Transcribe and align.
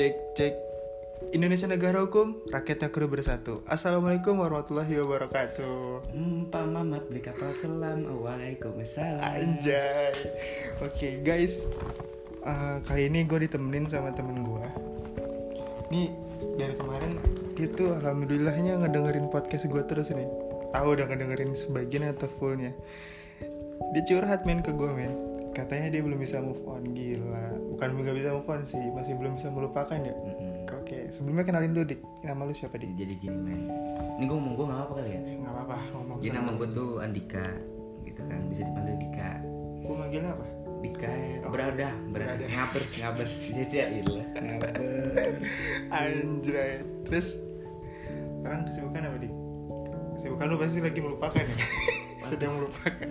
Cek 0.00 0.16
cek 0.32 0.54
Indonesia 1.36 1.68
negara 1.68 2.00
hukum, 2.00 2.40
rakyatnya 2.48 2.88
kudu 2.88 3.04
bersatu. 3.12 3.60
Assalamualaikum 3.68 4.32
warahmatullahi 4.40 4.96
wabarakatuh. 4.96 6.08
Umpama 6.16 6.80
map 6.80 7.04
di 7.12 7.20
kapal 7.20 7.52
selam 7.52 8.08
Waalaikumsalam 8.08 9.20
Anjay. 9.20 10.16
Oke 10.80 11.20
guys, 11.20 11.68
Eh, 12.40 12.76
kali 12.88 13.12
ini 13.12 13.28
gue 13.28 13.44
ditemenin 13.44 13.92
sama 13.92 14.16
temen 14.16 14.40
gue. 14.40 14.64
Nih 15.92 16.08
dari 16.56 16.72
kemarin 16.80 17.20
gitu, 17.52 17.92
alhamdulillahnya 17.92 18.80
ngedengerin 18.80 19.28
podcast 19.28 19.68
gue 19.68 19.84
terus 19.84 20.08
nih. 20.16 20.24
Tahu 20.72 20.96
udah 20.96 21.12
ngedengerin 21.12 21.52
sebagian 21.52 22.08
atau 22.08 22.24
fullnya. 22.40 22.72
Dia 23.92 24.02
curhat 24.08 24.48
men 24.48 24.64
ke 24.64 24.72
gue 24.72 24.88
men. 24.96 25.29
Katanya 25.50 25.90
dia 25.90 26.00
belum 26.00 26.18
bisa 26.18 26.38
move 26.38 26.62
on 26.64 26.94
gila. 26.94 27.58
Bukan 27.74 27.88
nggak 27.98 28.16
bisa 28.16 28.28
move 28.32 28.48
on 28.48 28.62
sih, 28.62 28.80
masih 28.94 29.18
belum 29.18 29.34
bisa 29.34 29.50
melupakan 29.50 29.98
ya. 29.98 30.14
Mm-mm. 30.14 30.70
Oke, 30.70 31.10
sebelumnya 31.10 31.42
kenalin 31.42 31.74
dulu 31.74 31.84
dik. 31.90 32.00
Nama 32.22 32.40
lu 32.46 32.54
siapa 32.54 32.78
dik? 32.78 32.94
Jadi 32.94 33.14
gini 33.18 33.38
men 33.38 33.66
Ini 34.18 34.28
gue 34.28 34.36
ngomong 34.36 34.54
gue 34.54 34.66
gak 34.68 34.80
apa 34.84 34.92
kali 35.00 35.10
ya 35.16 35.20
Nggak 35.22 35.52
apa-apa 35.56 35.76
ngomong 35.96 36.16
Jadi 36.20 36.34
nama 36.36 36.50
gue 36.52 36.68
tuh 36.76 36.90
Andika 37.00 37.46
Gitu 38.04 38.20
kan 38.20 38.40
Bisa 38.52 38.62
dipanggil 38.68 38.96
Dika 39.00 39.30
Gue 39.80 39.94
manggilnya 39.96 40.30
apa? 40.36 40.46
Dika 40.84 41.08
ya 41.08 41.38
Oh, 41.40 41.50
Berada 41.50 41.88
Berada. 42.12 42.44
Ngabers 42.44 42.90
Ngabers 43.00 43.34
Jaja 43.48 43.82
ilah 44.04 44.26
Ngabers 44.36 44.72
Anjay. 45.88 46.72
Terus 47.08 47.26
sekarang 48.40 48.60
kesibukan 48.68 49.02
apa 49.04 49.16
dik? 49.20 49.32
Kesibukan 50.16 50.46
lu 50.48 50.56
pasti 50.60 50.78
lagi 50.80 51.00
melupakan 51.00 51.44
ya? 51.44 51.56
Sedang 52.28 52.52
melupakan. 52.60 53.08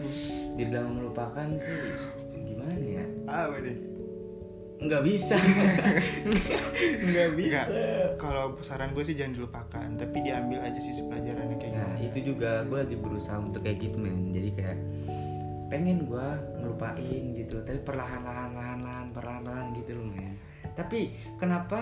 Dibilang 0.58 0.90
melupakan 0.94 1.48
sih 1.58 1.80
Apa 3.30 3.56
deh? 3.60 3.78
Nggak 4.80 5.04
bisa 5.04 5.35
Nggak 7.04 7.30
bisa. 7.36 7.62
Kalau 8.16 8.55
saran 8.60 8.91
gue 8.91 9.04
sih 9.04 9.12
jangan 9.12 9.36
dilupakan, 9.36 9.88
tapi 9.94 10.18
diambil 10.21 10.60
aja 10.62 10.77
sisi 10.77 11.04
pelajarannya 11.04 11.58
kayak 11.58 11.74
Nah 11.74 11.84
gimana. 11.91 12.05
itu 12.05 12.20
juga 12.26 12.52
gue 12.63 12.77
lagi 12.80 12.96
berusaha 12.96 13.38
untuk 13.38 13.62
kayak 13.62 13.77
gitu 13.82 13.98
men 13.98 14.32
Jadi 14.32 14.49
kayak 14.54 14.77
pengen 15.68 15.98
gue 16.04 16.27
ngelupain 16.58 17.04
gitu 17.36 17.60
Tapi 17.60 17.80
perlahan-lahan 17.80 18.49
lahan-lahan 18.52 19.05
perlahan-lahan 19.10 19.66
gitu 19.76 19.91
loh 19.93 20.08
men 20.08 20.40
Tapi 20.71 20.99
kenapa 21.36 21.80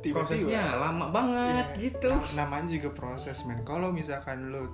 Tiba-tiba. 0.00 0.16
prosesnya 0.24 0.62
lama 0.74 1.06
banget 1.08 1.66
Iya. 1.68 1.80
gitu 1.82 2.10
Namanya 2.32 2.68
juga 2.70 2.88
proses 2.90 3.36
men. 3.44 3.60
Kalau 3.62 3.88
misalkan 3.90 4.48
lu 4.48 4.64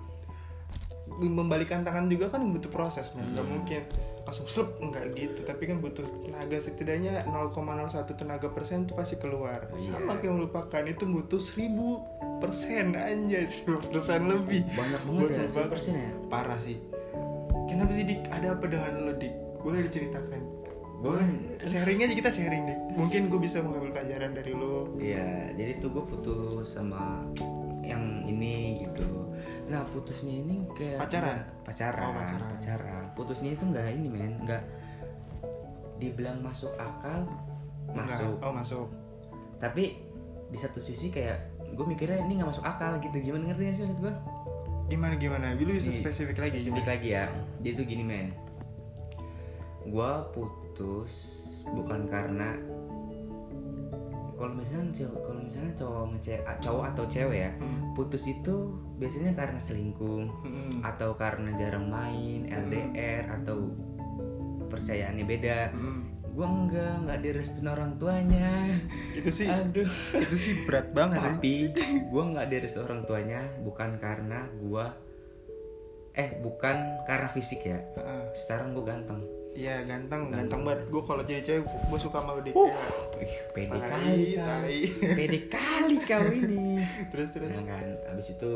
membalikan 1.09 1.81
tangan 1.81 2.11
juga 2.11 2.29
kan 2.29 2.43
butuh 2.45 2.69
proses 2.69 3.15
men. 3.15 3.33
Gak 3.33 3.47
Hmm. 3.47 3.53
mungkin 3.57 3.83
langsung 4.27 4.47
slep 4.51 4.75
enggak 4.83 5.15
gitu. 5.15 5.41
Tapi 5.47 5.63
kan 5.71 5.79
butuh 5.79 6.03
tenaga 6.19 6.59
setidaknya 6.59 7.25
0,01 7.31 8.13
tenaga 8.19 8.51
persen 8.51 8.85
itu 8.85 8.93
pasti 8.93 9.17
keluar. 9.17 9.71
Iya. 9.79 9.97
Sama 9.97 10.19
kayak 10.19 10.35
melupakan 10.35 10.83
itu 10.83 11.05
butuh 11.07 11.39
1000 11.39 12.03
persen 12.43 12.93
anjay 12.93 13.47
1000 13.47 13.79
persen 13.87 14.27
lebih. 14.27 14.67
Banyak 14.75 15.03
banget 15.07 15.29
ya. 15.31 15.47
10% 15.71 15.95
ya 15.95 16.11
Parah 16.27 16.59
sih. 16.59 16.77
Kenapa 17.67 17.91
sih 17.95 18.05
dik? 18.05 18.27
Ada 18.31 18.59
apa 18.59 18.65
dengan 18.67 18.93
lo 19.07 19.13
dik? 19.15 19.35
Boleh 19.63 19.87
diceritakan? 19.87 20.41
Boleh. 20.97 21.27
Sharing 21.63 22.03
aja 22.03 22.15
kita 22.15 22.31
sharing 22.31 22.63
dik. 22.67 22.79
Mungkin 22.95 23.31
gue 23.31 23.41
bisa 23.41 23.63
mengambil 23.63 23.95
pelajaran 23.95 24.35
dari 24.35 24.53
lo. 24.53 24.91
Iya 24.99 25.55
jadi 25.55 25.79
tuh 25.79 25.91
gue 25.93 26.05
putus 26.05 26.67
sama 26.75 27.23
yang 27.87 28.27
ini 28.27 28.83
gitu 28.83 29.07
Nah 29.67 29.83
putusnya 29.85 30.31
ini 30.33 30.63
kayak 30.73 30.99
Pacaran? 31.01 31.39
Pacaran 31.63 32.05
Oh, 32.05 32.15
pacaran. 32.15 32.49
Pacaran 32.53 33.05
Putusnya 33.13 33.51
itu 33.53 33.65
nggak 33.65 33.87
ini 33.93 34.07
men 34.07 34.33
Nggak 34.43 34.63
Dibilang 35.97 36.39
masuk 36.39 36.71
akal 36.77 37.27
Enggak. 37.89 38.07
Masuk 38.09 38.37
Oh 38.41 38.53
masuk. 38.53 38.87
tapi 39.57 39.97
di 40.47 40.55
satu 40.55 40.77
sisi 40.77 41.09
kayak 41.09 41.41
gue 41.73 41.83
mikirnya 41.83 42.21
ini 42.21 42.39
nggak 42.39 42.51
masuk 42.53 42.63
akal 42.63 43.01
gitu 43.01 43.19
gimana 43.21 43.51
ngerti 43.51 43.63
gak 43.65 43.75
sih 43.75 43.83
maksud 43.85 44.01
gue 44.01 44.15
Gimana 44.87 45.15
gimana? 45.17 45.47
Lu 45.53 45.73
bisa 45.73 45.89
Nih, 45.89 45.99
spesifik 45.99 46.37
lagi. 46.37 46.51
spesifik 46.55 46.79
gimana? 46.79 46.93
lagi 46.93 47.09
ya 47.11 47.25
dia 47.59 47.73
tuh 47.73 47.83
gini 47.83 48.03
men 48.03 48.29
gue 49.83 50.11
putus 50.31 51.13
bukan 51.67 52.07
karena 52.07 52.55
kalau 54.37 54.53
misalnya 54.53 54.93
cewek 54.93 55.21
kalau 55.21 55.41
misalnya 55.41 55.73
cowok 55.75 56.05
cowok 56.61 56.85
atau 56.87 57.05
cewek 57.07 57.39
ya 57.41 57.51
Hmm. 57.57 57.93
putus 57.93 58.25
itu 58.25 58.55
biasanya 58.97 59.33
karena 59.33 59.57
selingkuh 59.59 60.29
Hmm. 60.45 60.79
atau 60.81 61.13
karena 61.13 61.51
jarang 61.57 61.89
main 61.89 62.45
LDR 62.47 63.33
atau 63.33 63.73
percayaannya 64.67 65.25
beda. 65.25 65.73
Hmm. 65.73 66.03
gue 66.37 66.45
enggak 66.45 66.95
nggak 67.01 67.21
direstuin 67.23 67.65
orang 67.65 67.97
tuanya. 67.97 68.69
Itu 69.17 69.33
sih 69.33 69.49
aduh. 69.49 69.89
itu 70.21 70.37
sih 70.37 70.69
berat 70.69 70.93
banget 70.93 71.17
tapi 71.17 71.73
gue 72.05 72.23
nggak 72.29 72.53
direstu 72.53 72.85
orang 72.85 73.09
tuanya 73.09 73.41
bukan 73.65 73.97
karena 73.97 74.45
gue 74.55 74.85
eh 76.13 76.37
bukan 76.37 76.77
karena 77.05 77.29
fisik 77.29 77.65
ya. 77.65 77.81
Sekarang 78.37 78.77
gue 78.77 78.85
ganteng 78.85 79.25
Iya 79.57 79.77
ganteng, 79.83 80.29
Ganteng. 80.29 80.37
ganteng 80.37 80.61
banget. 80.63 80.81
Gue 80.87 81.03
kalau 81.03 81.23
jadi 81.23 81.41
cewek, 81.41 81.65
gue 81.65 81.99
suka 81.99 82.21
sama 82.21 82.37
lu 82.37 82.43
dik. 82.43 82.53
Uh. 82.53 82.69
Ya. 82.69 82.77
Ih, 83.19 83.33
pede 83.51 83.79
kali 83.81 84.25
kau 84.31 84.45
tai. 84.45 84.81
pede 85.17 85.39
kali 85.49 85.97
kau 85.99 86.25
ini 86.29 86.65
Terus 87.11 87.29
terus. 87.33 87.49
nah 87.51 87.65
kan 87.67 87.87
abis 88.11 88.29
itu 88.31 88.53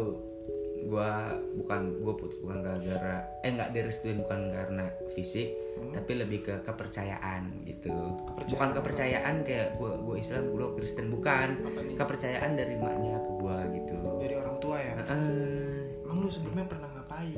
gue 0.80 1.10
bukan 1.56 1.80
gue 1.98 2.14
putus 2.14 2.40
bukan 2.40 2.60
gara-gara 2.60 3.20
eh 3.38 3.50
nggak 3.50 3.68
direstuin 3.70 4.16
bukan 4.18 4.48
karena 4.50 4.84
fisik 5.10 5.48
Hmm. 5.70 5.96
tapi 5.96 6.12
lebih 6.14 6.40
ke 6.42 6.60
kepercayaan 6.60 7.64
gitu 7.64 7.88
Kepercayaan 7.88 8.50
bukan 8.50 8.66
apa? 8.66 8.76
kepercayaan 8.76 9.34
kayak 9.40 9.68
gue 9.74 9.92
gue 9.98 10.16
Islam 10.18 10.44
gue 10.50 10.68
Kristen 10.74 11.06
bukan 11.08 11.48
Apa 11.62 11.80
kepercayaan 11.96 12.50
dari 12.52 12.76
maknya 12.76 13.16
ke 13.18 13.32
gue 13.34 13.56
gitu 13.78 13.96
Dari 14.18 14.34
orang 14.36 14.56
tua 14.58 14.76
ya. 14.76 14.92
Heeh. 14.98 15.88
Emang 16.02 16.16
lu 16.20 16.28
sebelumnya 16.28 16.66
pernah 16.66 16.88
ngapain? 16.90 17.32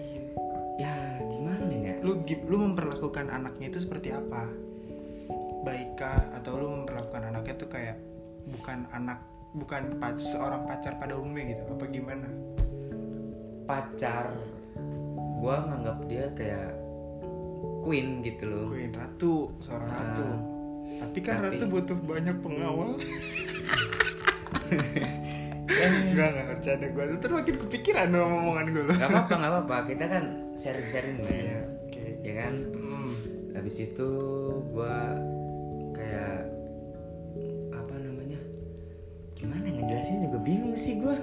ya 0.74 0.90
ya 0.90 0.94
Lu 2.02 2.18
lu 2.44 2.56
memperlakukan 2.60 3.26
anaknya 3.28 3.66
itu 3.68 3.78
seperti 3.78 4.10
apa? 4.10 4.50
Baikkah 5.62 6.34
atau 6.34 6.52
lu 6.56 6.68
memperlakukan 6.76 7.30
anaknya 7.30 7.54
tuh 7.56 7.68
kayak 7.68 7.96
bukan 8.44 8.84
anak 8.90 9.22
bukan 9.52 9.96
pac- 9.96 10.18
seorang 10.18 10.66
pacar 10.66 10.98
pada 10.98 11.14
umumnya 11.14 11.54
gitu? 11.54 11.62
Apa 11.68 11.86
gimana? 11.86 12.28
pacar 13.62 14.26
gue 15.38 15.54
nganggap 15.54 15.98
dia 16.04 16.26
kayak 16.34 16.74
queen 17.80 18.20
gitu 18.20 18.42
loh 18.44 18.64
Queen 18.68 18.90
ratu, 18.90 19.54
seorang 19.60 19.86
Ah. 19.88 19.96
ratu. 20.02 20.26
Tapi 20.98 21.18
kan 21.18 21.34
Tapi- 21.38 21.46
ratu 21.56 21.64
butuh 21.68 21.96
banyak 21.96 22.36
pengawal. 22.42 22.98
Enggak, 25.82 26.28
enggak 26.28 26.46
bercanda 26.48 26.86
gue. 26.86 27.02
Lu 27.06 27.16
terus 27.18 27.34
makin 27.34 27.56
kepikiran 27.58 28.06
sama 28.08 28.26
omongan 28.28 28.66
gue 28.68 28.82
apa-apa 28.92 29.32
nggak 29.32 29.50
apa-apa 29.50 29.76
kita 29.88 30.04
kan 30.06 30.24
sharing-sharing 30.54 31.16
Iya. 31.22 31.60
Ya 32.22 32.32
kan 32.38 32.54
Hmm. 32.72 33.12
habis 33.52 33.76
itu 33.78 34.08
gue 34.64 34.96
kayak 35.92 36.46
apa 37.70 37.94
namanya 37.96 38.38
gimana 39.34 39.66
ngejelasin 39.66 40.24
juga 40.24 40.38
bingung 40.40 40.74
sih 40.74 40.96
gue 40.96 41.16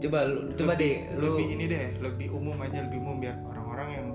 coba 0.00 0.18
lu 0.24 0.52
coba 0.54 0.72
Lebih- 0.76 0.80
deh 0.80 0.96
lu 1.16 1.26
lebih 1.34 1.46
ini 1.50 1.64
deh, 1.66 1.86
lebih 1.98 2.28
umum 2.30 2.56
aja, 2.60 2.80
lebih 2.80 2.98
umum 2.98 3.16
biar 3.18 3.36
orang-orang 3.44 3.88
yang 3.92 4.06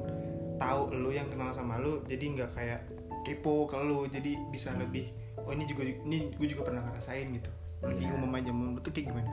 tahu 0.55 0.81
lu 0.89 1.09
yang 1.09 1.27
kenal 1.27 1.49
sama 1.49 1.77
lu 1.77 2.01
jadi 2.05 2.25
nggak 2.31 2.51
kayak 2.53 2.79
kepo 3.21 3.65
ke 3.65 3.77
lu, 3.77 4.05
jadi 4.05 4.37
bisa 4.49 4.73
lebih 4.73 5.09
oh 5.37 5.49
ini 5.49 5.65
juga 5.65 5.81
ini 5.85 6.29
gue 6.31 6.47
juga 6.47 6.69
pernah 6.69 6.85
ngerasain 6.85 7.27
gitu. 7.31 7.51
Lebih 7.83 8.05
Iya. 8.07 8.13
umum 8.15 8.31
aja 8.31 8.49
menurut 8.49 8.81
tuh 8.81 8.91
kayak 8.91 9.07
gimana? 9.09 9.31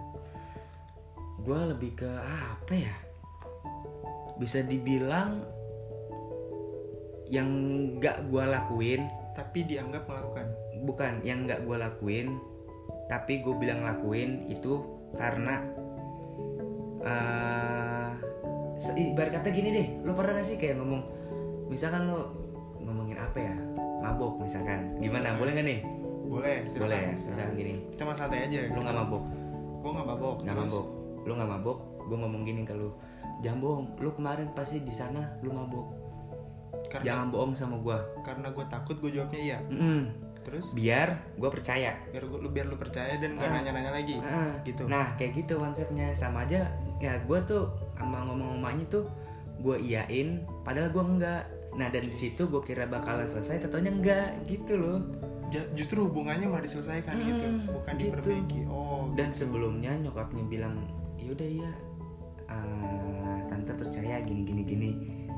gue 1.42 1.60
lebih 1.74 1.90
ke 1.98 2.06
apa 2.22 2.70
ya 2.70 2.94
bisa 4.36 4.62
dibilang 4.62 5.42
yang 7.32 7.48
nggak 7.97 8.29
gue 8.29 8.44
lakuin. 8.44 9.08
Tapi 9.32 9.64
dianggap 9.64 10.05
melakukan. 10.05 10.46
bukan 10.82 11.23
yang 11.23 11.46
nggak 11.46 11.62
gue 11.62 11.79
lakuin 11.79 12.43
tapi 13.06 13.44
gue 13.44 13.55
bilang 13.61 13.84
lakuin 13.84 14.49
itu 14.49 14.82
karena 15.12 15.61
eh 17.05 18.08
se- 18.81 18.96
ibarat 18.96 19.37
kata 19.37 19.52
gini 19.52 19.69
deh 19.69 19.87
lu 20.00 20.17
pernah 20.17 20.40
gak 20.40 20.46
sih 20.49 20.56
kayak 20.56 20.81
ngomong 20.81 21.05
misalkan 21.69 22.08
lu 22.08 22.19
ngomongin 22.82 23.20
apa 23.20 23.38
ya? 23.38 23.55
Mabok 24.02 24.43
misalkan. 24.43 24.99
Gimana? 24.99 25.38
Boleh 25.38 25.55
nggak 25.55 25.67
nih? 25.70 25.81
Boleh, 26.26 26.56
silakan. 26.67 26.82
boleh 26.82 26.99
ya 26.99 27.11
misalkan 27.14 27.55
gini. 27.55 27.73
Kita 27.94 28.02
mah 28.02 28.17
santai 28.19 28.40
aja. 28.50 28.58
lu 28.67 28.81
nggak 28.82 28.96
mabok? 28.99 29.23
Gue 29.78 29.90
nggak 29.94 30.08
mabok. 30.11 30.37
nggak 30.43 30.56
mabok. 30.58 30.87
Lu 31.23 31.32
nggak 31.38 31.50
mabok 31.55 31.78
gue 32.02 32.17
ngomong 32.19 32.43
gini 32.43 32.62
ke 32.67 32.75
lu. 32.75 32.90
Jangan 33.46 33.58
bohong 33.62 33.87
lu 34.02 34.11
kemarin 34.17 34.49
pasti 34.56 34.82
di 34.82 34.90
sana 34.90 35.38
lu 35.46 35.55
mabok 35.55 36.01
Karena 36.92 37.04
jangan 37.08 37.26
bohong 37.28 37.52
sama 37.54 37.76
gue 37.78 37.96
karena 38.20 38.48
gue 38.48 38.64
takut 38.68 38.96
gue 38.98 39.10
jawabnya 39.10 39.40
iya. 39.40 39.58
Terus? 40.42 40.74
Biar 40.74 41.08
gue 41.32 41.48
percaya. 41.48 41.96
Biar 42.10 42.22
lu 42.26 42.48
biar 42.48 42.66
lu 42.66 42.76
percaya 42.76 43.16
dan 43.16 43.34
gak 43.34 43.46
Ah. 43.46 43.54
nanya-nanya 43.56 43.92
lagi. 43.92 44.18
Ah, 44.18 44.52
Gitu. 44.60 44.84
Nah 44.84 45.16
kayak 45.16 45.38
gitu 45.38 45.56
konsepnya. 45.56 46.12
Sama 46.12 46.44
aja 46.44 46.68
ya 46.98 47.16
gue 47.18 47.38
tuh 47.42 47.70
sama 47.94 48.20
ngomong 48.22 48.58
ngomongnya 48.58 48.84
tuh 48.88 49.04
gue 49.56 49.76
iyain 49.80 50.28
padahal 50.60 50.90
gue 50.90 51.04
enggak. 51.08 51.42
Nah 51.72 51.88
dan 51.88 52.04
di 52.04 52.12
situ 52.12 52.44
gue 52.44 52.60
kira 52.60 52.84
bakalan 52.84 53.24
selesai 53.24 53.62
tentunya 53.62 53.88
enggak. 53.88 54.28
Gitu 54.44 54.74
loh. 54.74 54.98
Ja- 55.48 55.68
justru 55.72 56.04
hubungannya 56.04 56.44
malah 56.44 56.60
diselesaikan 56.60 57.12
Hmm, 57.14 57.26
gitu. 57.26 57.46
Bukan 57.70 57.92
gitu. 57.94 58.04
diperbaiki. 58.10 58.60
Oh 58.66 59.08
dan 59.12 59.30
sebelumnya 59.30 59.96
nyokapnya 59.96 60.44
bilang 60.44 60.76
yaudah 61.16 61.46
ya 61.46 61.70
eh, 62.48 62.98
tante 63.46 63.72
percaya 63.72 64.20
gini 64.20 64.42
gini 64.42 64.62
gini 64.62 64.90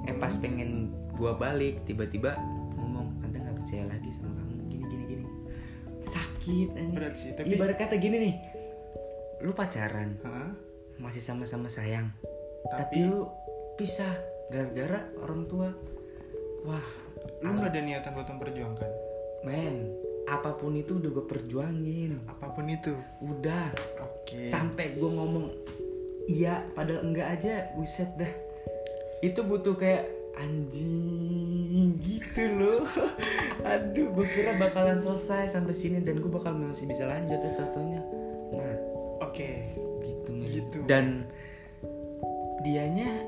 eh 0.05 0.17
pas 0.17 0.33
pengen 0.39 0.93
gua 1.17 1.37
balik 1.39 1.85
tiba-tiba 1.89 2.37
ngomong 2.77 3.23
tante 3.23 3.39
nggak 3.41 3.57
percaya 3.63 3.85
lagi 3.89 4.09
sama 4.13 4.31
kamu. 4.37 4.53
Gini 4.69 4.85
gini 4.89 5.05
gini. 5.09 5.27
Sakit 6.05 6.69
anjing. 6.77 6.95
berat 6.97 7.15
sih 7.17 7.31
tapi 7.33 7.57
ibarat 7.57 7.77
kata 7.81 7.97
gini 7.97 8.17
nih. 8.21 8.35
Lu 9.45 9.53
pacaran 9.53 10.17
Hah? 10.25 10.53
masih 10.95 11.19
sama-sama 11.19 11.67
sayang 11.67 12.07
tapi, 12.71 13.03
tapi 13.03 13.11
lu 13.11 13.29
pisah 13.77 14.15
gara-gara 14.49 15.05
orang 15.21 15.45
tua. 15.51 15.69
Wah 16.65 16.89
lu 17.45 17.51
nggak 17.57 17.73
ada 17.73 17.81
niatan 17.81 18.13
buat 18.17 18.29
memperjuangkan? 18.29 18.91
Men 19.45 19.93
apa 20.25 20.57
pun 20.57 20.73
itu 20.73 20.97
udah 20.97 21.11
gue 21.21 21.27
perjuangin. 21.29 22.25
Apa 22.25 22.57
pun 22.57 22.65
itu? 22.73 22.97
Udah. 23.21 23.69
Oke. 24.01 24.49
Sampai 24.49 24.97
gue 24.97 25.05
ngomong 25.05 25.53
iya 26.25 26.65
padahal 26.73 27.05
enggak 27.05 27.29
aja. 27.41 27.55
Wiset 27.77 28.09
dah 28.17 28.33
itu 29.25 29.41
butuh 29.41 29.73
kayak 29.81 30.05
anjing 30.37 31.97
gitu 32.05 32.43
loh 32.61 32.85
aduh 33.73 34.13
gue 34.13 34.27
kira 34.29 34.53
bakalan 34.61 35.01
selesai 35.01 35.57
sampai 35.57 35.73
sini 35.73 36.05
dan 36.05 36.21
gue 36.21 36.29
bakal 36.29 36.53
masih 36.53 36.85
bisa 36.85 37.09
lanjut 37.09 37.41
ya 37.41 37.53
tatonya 37.57 38.01
nah 38.53 38.77
oke 39.25 39.51
gitu 40.05 40.31
men. 40.37 40.51
Gitu. 40.53 40.79
dan 40.85 41.25
dianya 42.61 43.25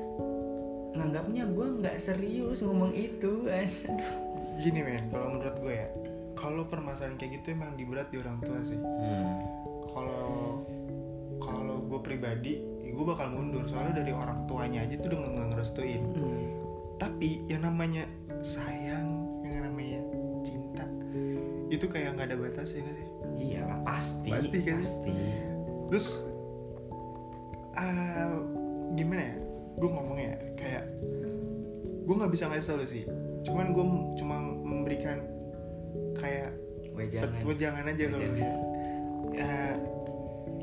nganggapnya 0.93 1.49
gue 1.49 1.67
nggak 1.81 1.97
serius 1.97 2.61
ngomong 2.61 2.93
itu 2.93 3.49
aduh 3.89 4.13
gini 4.61 4.85
men 4.85 5.09
kalau 5.09 5.33
menurut 5.33 5.57
gue 5.57 5.73
ya 5.73 5.89
kalau 6.37 6.69
permasalahan 6.69 7.17
kayak 7.17 7.41
gitu 7.41 7.57
emang 7.57 7.73
diberat 7.73 8.13
di 8.13 8.21
orang 8.21 8.37
tua 8.45 8.61
sih 8.61 8.77
hmm. 8.77 9.33
kalau 9.89 10.61
kalau 11.41 11.81
gue 11.89 11.99
pribadi 12.05 12.76
gue 12.97 13.05
bakal 13.05 13.29
mundur. 13.29 13.63
Soalnya 13.69 14.01
dari 14.01 14.09
orang 14.09 14.49
tuanya 14.49 14.81
aja 14.81 14.97
tuh 14.97 15.13
udah 15.13 15.19
nggak 15.29 15.47
ngerestuin. 15.53 16.03
Hmm. 16.17 16.45
tapi 16.97 17.45
yang 17.45 17.61
namanya 17.61 18.09
sayang 18.41 19.05
yang 19.45 19.69
namanya 19.69 20.01
cinta 20.41 20.81
itu 21.69 21.85
kayak 21.85 22.17
nggak 22.17 22.33
ada 22.33 22.37
batas 22.41 22.73
ya 22.73 22.81
nggak 22.81 22.95
sih? 22.97 23.07
Iya 23.37 23.61
pasti 23.85 24.29
Pasti 24.33 24.57
kan? 24.65 24.81
pasti. 24.81 25.13
Terus 25.93 26.07
ah, 27.77 28.33
gimana 28.97 29.21
ya? 29.21 29.35
Gue 29.77 29.89
ngomongnya 29.93 30.27
ya, 30.33 30.37
kayak 30.57 30.83
gue 32.01 32.15
nggak 32.17 32.33
bisa 32.33 32.49
ngasih 32.49 32.65
solusi. 32.65 33.01
Cuman 33.45 33.77
gue 33.77 33.85
cuma 34.17 34.41
memberikan 34.41 35.21
kayak 36.17 36.49
wejangan. 36.97 37.45
wejangan 37.45 37.85
aja 37.85 38.03
kalau 38.09 38.27
dia. 38.33 38.53
Ya 39.37 39.53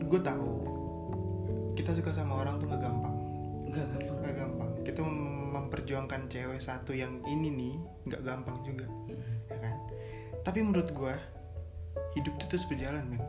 gue 0.03 0.21
tahu 0.21 0.51
kita 1.75 1.91
suka 1.93 2.11
sama 2.15 2.39
orang 2.41 2.63
tuh 2.63 2.71
nggak 2.71 2.83
gampang. 2.83 3.15
Enggak 3.67 3.87
gampang. 3.91 4.17
Nggak 4.23 4.35
gampang. 4.39 4.71
Kita 4.87 5.01
mem- 5.03 5.51
memperjuangkan 5.55 6.21
cewek 6.27 6.61
satu 6.63 6.95
yang 6.95 7.23
ini 7.27 7.49
nih 7.51 7.75
nggak 8.11 8.23
gampang 8.23 8.57
juga. 8.67 8.87
Ya 9.51 9.59
kan? 9.59 9.77
Tapi 10.43 10.59
menurut 10.63 10.91
gue 10.91 11.15
hidup 12.19 12.33
itu 12.39 12.45
terus 12.51 12.67
berjalan 12.67 13.07
men. 13.07 13.23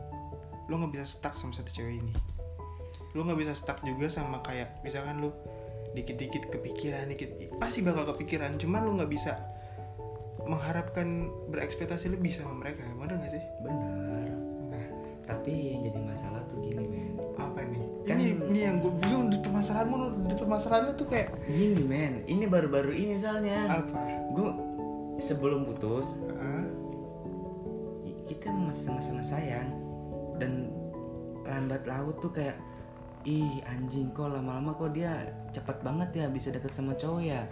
Lo 0.66 0.78
nggak 0.82 0.98
bisa 0.98 1.06
stuck 1.06 1.34
sama 1.38 1.54
satu 1.54 1.70
cewek 1.70 2.02
ini. 2.02 2.14
Lo 3.14 3.22
nggak 3.26 3.38
bisa 3.38 3.52
stuck 3.54 3.82
juga 3.82 4.10
sama 4.10 4.42
kayak 4.42 4.82
misalkan 4.82 5.22
lo 5.22 5.34
dikit-dikit 5.94 6.52
kepikiran 6.52 7.08
dikit 7.08 7.30
pasti 7.58 7.82
bakal 7.82 8.06
kepikiran. 8.14 8.58
Cuman 8.58 8.82
lo 8.86 8.98
nggak 8.98 9.10
bisa 9.10 9.38
mengharapkan 10.46 11.26
berekspektasi 11.50 12.14
lebih 12.14 12.30
sama 12.30 12.54
mereka 12.54 12.86
bener 12.94 13.18
gak 13.18 13.34
sih? 13.34 13.44
Benar 13.66 13.90
nah 14.06 14.25
tapi 15.26 15.74
yang 15.74 15.80
jadi 15.90 16.00
masalah 16.06 16.40
tuh 16.46 16.62
gini 16.62 16.84
men. 16.86 17.14
Apa 17.34 17.60
nih 17.66 17.82
Kan- 18.06 18.22
ini 18.22 18.32
ini 18.48 18.60
yang 18.62 18.78
gue 18.78 18.92
bingung 19.02 19.28
di 19.34 19.38
permasalahanmu 19.42 20.30
di 20.30 20.34
permasalahanmu 20.38 20.92
tuh 20.94 21.06
kayak 21.10 21.34
gini 21.50 21.82
men. 21.82 22.22
Ini 22.30 22.46
baru-baru 22.46 22.94
ini 22.94 23.18
soalnya. 23.18 23.82
Apa? 23.82 24.30
Gue 24.32 24.50
sebelum 25.18 25.66
putus 25.66 26.14
Hah? 26.38 26.64
kita 28.30 28.50
masih 28.54 28.90
sama-sama 28.90 29.22
sayang. 29.22 29.68
Dan 30.38 30.70
lambat 31.46 31.82
laut 31.86 32.18
tuh 32.22 32.30
kayak 32.30 32.58
ih 33.26 33.58
anjing 33.66 34.14
kok 34.14 34.30
lama-lama 34.30 34.70
kok 34.78 34.94
dia 34.94 35.34
cepat 35.50 35.82
banget 35.82 36.10
ya 36.14 36.26
bisa 36.30 36.54
deket 36.54 36.70
sama 36.70 36.94
cowok 36.94 37.26
ya 37.26 37.42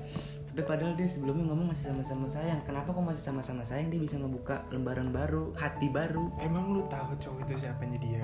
tapi 0.54 0.70
padahal 0.70 0.94
dia 0.94 1.10
sebelumnya 1.10 1.50
ngomong 1.50 1.74
masih 1.74 1.90
sama-sama 1.90 2.30
sayang. 2.30 2.62
Kenapa 2.62 2.94
kok 2.94 3.02
masih 3.02 3.26
sama-sama 3.26 3.66
sayang? 3.66 3.90
Dia 3.90 3.98
bisa 3.98 4.14
ngebuka 4.22 4.62
lembaran 4.70 5.10
baru 5.10 5.50
hati 5.58 5.90
baru. 5.90 6.30
Emang 6.38 6.70
lu 6.70 6.86
tahu 6.86 7.10
cowok 7.18 7.42
itu 7.50 7.66
siapanya 7.66 7.98
dia? 7.98 8.22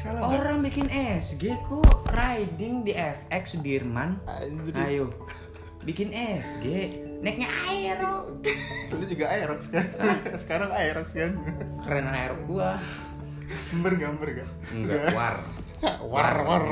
Salah 0.00 0.32
orang 0.32 0.64
bikin 0.64 0.88
SG 0.88 1.60
kok 1.68 2.08
riding 2.08 2.88
di 2.88 2.96
FX 2.96 3.52
Sudirman. 3.52 4.16
Ayo. 4.80 5.12
Bikin 5.84 6.16
SG 6.16 6.96
naiknya 7.20 7.52
aero 7.68 8.40
lu 8.96 9.04
juga 9.04 9.28
Aerox 9.28 9.68
kan? 9.68 9.84
Sekarang 10.40 10.72
Aerox 10.72 11.12
kan? 11.12 11.36
Keren 11.84 12.08
aero 12.16 12.40
gua. 12.48 12.80
Gambar 13.76 13.92
gambar 14.00 14.28
gak 14.40 14.50
enggak 14.72 15.12
war 15.12 15.36
war 16.12 16.36
war. 16.42 16.62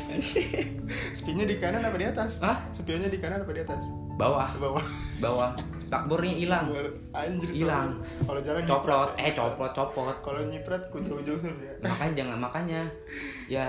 Spinnya 1.16 1.44
di 1.44 1.56
kanan 1.58 1.82
apa 1.82 1.96
di 1.98 2.06
atas? 2.06 2.40
Hah? 2.40 2.62
spionnya 2.70 3.08
di 3.08 3.18
kanan 3.18 3.42
apa 3.42 3.52
di 3.52 3.62
atas? 3.62 3.82
Bawah. 4.14 4.48
Bawah. 4.58 4.84
Bawah. 5.18 5.50
Spakbornya 5.82 6.32
hilang. 6.32 6.72
Anjir 7.12 7.50
Hilang. 7.52 8.00
kalau 8.24 8.40
jalan 8.40 8.62
coplot. 8.64 9.08
nyiprat. 9.12 9.28
eh 9.28 9.32
coplot 9.34 9.72
copot. 9.72 10.16
Kalau 10.22 10.40
nyiprat 10.46 10.82
ku 10.88 11.00
jauh-jauh 11.00 11.40
ya. 11.42 11.52
Makanya 11.82 12.12
jangan 12.16 12.38
makanya. 12.40 12.80
Ya 13.46 13.66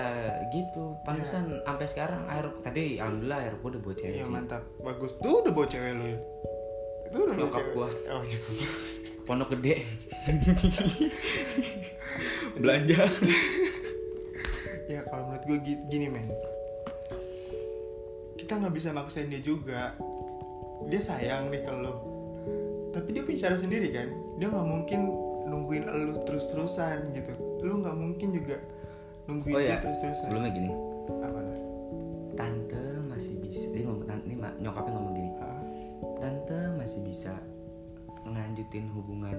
gitu. 0.51 0.95
Pantesan 1.03 1.51
sampai 1.63 1.87
sekarang 1.87 2.21
air 2.27 2.45
tapi 2.61 2.95
alhamdulillah 2.95 3.39
air 3.43 3.53
gua 3.59 3.69
udah 3.75 3.81
buat 3.81 3.97
cewek 3.97 4.15
iya 4.17 4.23
sih. 4.23 4.31
mantap. 4.31 4.61
Bagus. 4.79 5.11
Tuh 5.19 5.43
udah 5.43 5.51
bawa 5.51 5.67
cewek 5.67 5.91
lu 5.95 6.05
ya? 6.07 6.17
Itu 7.09 7.17
udah 7.19 7.35
bawa 7.35 7.43
Nyokap 7.43 7.59
cewek. 7.59 7.73
gua. 7.75 7.87
oh 8.11 8.23
pondok 9.23 9.55
gede. 9.55 9.87
Belanja 12.59 13.07
ya 14.93 15.01
kalau 15.09 15.29
menurut 15.29 15.43
gue 15.49 15.57
gi- 15.65 15.83
gini 15.89 16.07
men. 16.07 16.29
Kita 18.37 18.61
nggak 18.61 18.73
bisa 18.73 18.93
maksain 18.93 19.29
dia 19.29 19.41
juga. 19.41 19.97
Dia 20.85 21.01
sayang 21.01 21.49
nih 21.49 21.65
ke 21.65 21.71
lo. 21.73 21.95
Tapi 22.93 23.09
dia 23.09 23.25
punya 23.25 23.49
cara 23.49 23.55
sendiri 23.57 23.89
kan? 23.89 24.09
Dia 24.37 24.47
nggak 24.53 24.67
mungkin 24.69 24.99
nungguin 25.49 25.89
lo 25.89 26.21
terus-terusan 26.27 27.17
gitu. 27.17 27.33
Lu 27.65 27.81
nggak 27.81 27.97
mungkin 27.97 28.29
juga 28.37 28.61
nungguin 29.25 29.55
oh 29.55 29.61
dia 29.61 29.75
ya 29.75 29.77
terus-terusan. 29.81 30.29
Sebelumnya 30.29 30.51
gini. 30.53 30.69
Apa 31.23 31.39
lah 31.41 31.59
tante 32.33 32.83
masih 33.09 33.37
bisa 33.41 33.69
dia 33.69 33.85
ngomong 33.85 34.05
tante 34.09 34.25
ini 34.29 34.35
nyokapnya 34.37 34.91
ngomong 34.93 35.13
gini. 35.17 35.31
Tante 36.21 36.59
masih 36.77 36.99
bisa 37.05 37.33
ngelanjutin 38.23 38.87
hubungan 38.95 39.35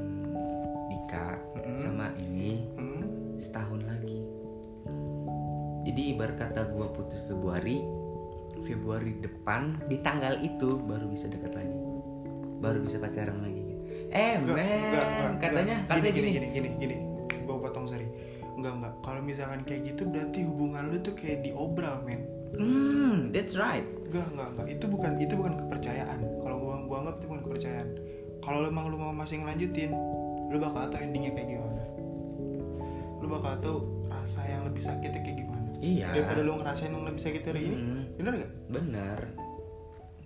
ibarat 6.25 6.41
kata 6.41 6.73
gue 6.73 6.87
putus 6.97 7.21
Februari 7.29 7.85
Februari 8.65 9.13
depan 9.21 9.77
di 9.93 10.01
tanggal 10.01 10.41
itu 10.41 10.81
baru 10.89 11.05
bisa 11.13 11.29
dekat 11.29 11.53
lagi 11.53 11.77
baru 12.65 12.81
bisa 12.81 12.97
pacaran 12.97 13.45
lagi 13.45 13.61
eh 14.09 14.41
Enggak, 14.41 14.57
men 14.57 14.65
enggak, 14.65 15.05
enggak, 15.05 15.33
katanya 15.45 15.77
enggak. 15.85 15.91
katanya 15.93 16.13
gini 16.17 16.29
gini, 16.33 16.47
gini 16.49 16.49
gini 16.49 16.69
gini, 16.81 16.97
gue 17.45 17.57
potong 17.61 17.85
sorry 17.85 18.09
enggak 18.57 18.73
enggak 18.73 18.95
kalau 19.05 19.21
misalkan 19.21 19.61
kayak 19.69 19.81
gitu 19.93 20.03
berarti 20.09 20.41
hubungan 20.49 20.89
lu 20.89 20.97
tuh 21.05 21.13
kayak 21.13 21.45
diobral 21.45 22.01
men 22.09 22.25
hmm 22.57 23.29
that's 23.37 23.53
right 23.53 23.85
Enggak, 24.09 24.31
enggak, 24.31 24.49
enggak. 24.55 24.67
Itu 24.71 24.85
bukan 24.87 25.13
itu 25.19 25.35
bukan 25.35 25.55
kepercayaan. 25.59 26.19
Kalau 26.39 26.57
gua 26.63 26.75
gua 26.87 26.97
anggap 27.03 27.15
itu 27.19 27.27
bukan 27.27 27.43
kepercayaan. 27.51 27.89
Kalau 28.47 28.59
lu 28.63 28.67
emang 28.71 28.87
lu 28.87 28.95
mau 28.95 29.11
masih 29.11 29.43
ngelanjutin, 29.43 29.91
lu 30.55 30.57
bakal 30.63 30.87
tahu 30.87 31.03
endingnya 31.03 31.35
kayak 31.35 31.49
gimana. 31.59 31.83
Lu 33.19 33.27
bakal 33.27 33.59
tahu 33.59 33.79
rasa 34.07 34.47
yang 34.47 34.63
lebih 34.71 34.87
sakitnya 34.87 35.19
kayak 35.19 35.39
gimana. 35.43 35.54
Iya 35.81 36.13
Daripada 36.13 36.41
lu 36.43 36.53
ngerasain 36.59 36.91
yang 36.91 37.03
lebih 37.03 37.23
sakit 37.23 37.43
dari 37.43 37.61
ini. 37.67 37.77
Mm, 37.77 38.03
Bener 38.21 38.33
gak? 38.39 38.53
bener 38.71 39.19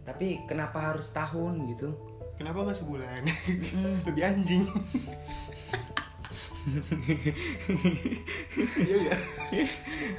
tapi 0.03 0.41
kenapa 0.49 0.93
harus 0.93 1.13
tahun 1.13 1.69
gitu 1.69 1.93
Kenapa 2.39 2.63
nggak 2.65 2.79
sebulan? 2.79 3.23
Mm, 3.51 3.97
lebih 4.09 4.23
anjing. 4.25 4.63
Iya 8.79 8.95
enggak? 8.95 9.21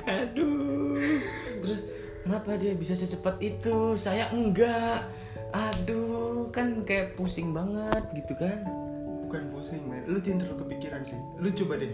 aduh 0.03 0.98
terus 1.62 1.79
kenapa 2.25 2.57
dia 2.57 2.74
bisa 2.75 2.93
secepat 2.93 3.38
itu 3.39 3.95
saya 3.95 4.27
enggak 4.33 5.05
aduh 5.50 6.50
kan 6.51 6.81
kayak 6.83 7.15
pusing 7.15 7.53
banget 7.53 8.03
gitu 8.13 8.33
kan 8.38 8.62
Bukan 9.29 9.53
pusing, 9.53 9.86
men. 9.86 10.01
Lu 10.09 10.17
jangan 10.17 10.41
terlalu 10.41 10.57
kepikiran 10.65 11.05
sih. 11.05 11.13
Lu 11.38 11.53
coba 11.53 11.77
deh. 11.77 11.93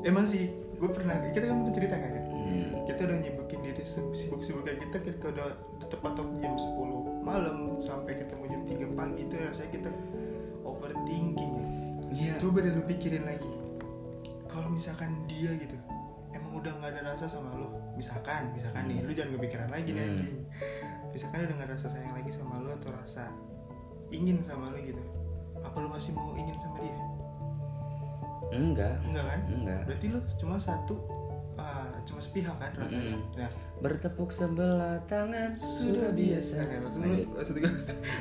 Emang 0.00 0.24
sih, 0.24 0.48
gue 0.80 0.88
pernah 0.88 1.12
kita 1.28 1.44
kan 1.44 1.60
pernah 1.60 1.74
cerita 1.76 1.92
kan 1.92 2.08
ya? 2.08 2.22
Hmm. 2.50 2.82
Kita 2.90 3.00
udah 3.06 3.18
nyibukin 3.22 3.60
diri 3.62 3.82
sibuk-sibuk 3.86 4.66
kayak 4.66 4.82
kita 4.90 4.96
kita 5.06 5.26
udah 5.30 5.48
tepat 5.86 6.12
waktu 6.18 6.36
jam 6.42 6.54
10 6.58 7.22
malam 7.22 7.78
sampai 7.78 8.18
ketemu 8.18 8.44
jam 8.50 8.62
3 8.66 8.98
pagi 8.98 9.22
itu 9.22 9.34
rasanya 9.38 9.70
kita 9.70 9.90
overthinking 10.66 11.52
ya. 11.54 11.66
Iya. 12.10 12.32
Coba 12.42 12.66
deh 12.66 12.74
lu 12.74 12.82
pikirin 12.90 13.24
lagi. 13.24 13.50
Kalau 14.50 14.66
misalkan 14.66 15.14
dia 15.30 15.54
gitu 15.54 15.78
emang 16.34 16.62
udah 16.62 16.72
nggak 16.78 16.90
ada 16.94 17.02
rasa 17.14 17.26
sama 17.26 17.50
lu, 17.58 17.70
misalkan, 17.98 18.54
misalkan 18.54 18.86
nih, 18.86 19.02
lu 19.02 19.10
jangan 19.10 19.34
kepikiran 19.38 19.68
lagi 19.70 19.90
nih 19.94 20.06
Hmm. 20.14 20.46
Misalkan 21.10 21.42
udah 21.42 21.54
nggak 21.58 21.68
ada 21.70 21.74
rasa 21.74 21.88
sayang 21.90 22.14
lagi 22.14 22.30
sama 22.30 22.62
lu 22.62 22.70
atau 22.70 22.90
rasa 22.94 23.26
ingin 24.14 24.38
sama 24.46 24.70
lu 24.70 24.78
gitu. 24.82 25.02
Apa 25.62 25.76
lu 25.82 25.90
masih 25.90 26.14
mau 26.14 26.34
ingin 26.38 26.54
sama 26.62 26.78
dia? 26.78 26.98
Enggak. 28.54 28.94
Enggak 29.06 29.24
kan? 29.26 29.40
Enggak. 29.50 29.80
Berarti 29.90 30.06
lu 30.06 30.20
cuma 30.38 30.56
satu, 30.58 30.94
cuma 32.10 32.20
sepihak 32.20 32.56
kan 32.58 32.70
rasanya. 32.74 33.14
Mm-mm. 33.14 33.38
Nah, 33.38 33.50
Bertepuk 33.80 34.30
sebelah 34.34 34.98
tangan 35.06 35.54
sudah 35.56 36.10
biasa. 36.10 36.54
Nah, 36.66 36.78
maksud 36.82 37.00
Lanjut. 37.00 37.26
gue, 37.30 37.36
maksud 37.38 37.54
gue, 37.56 37.72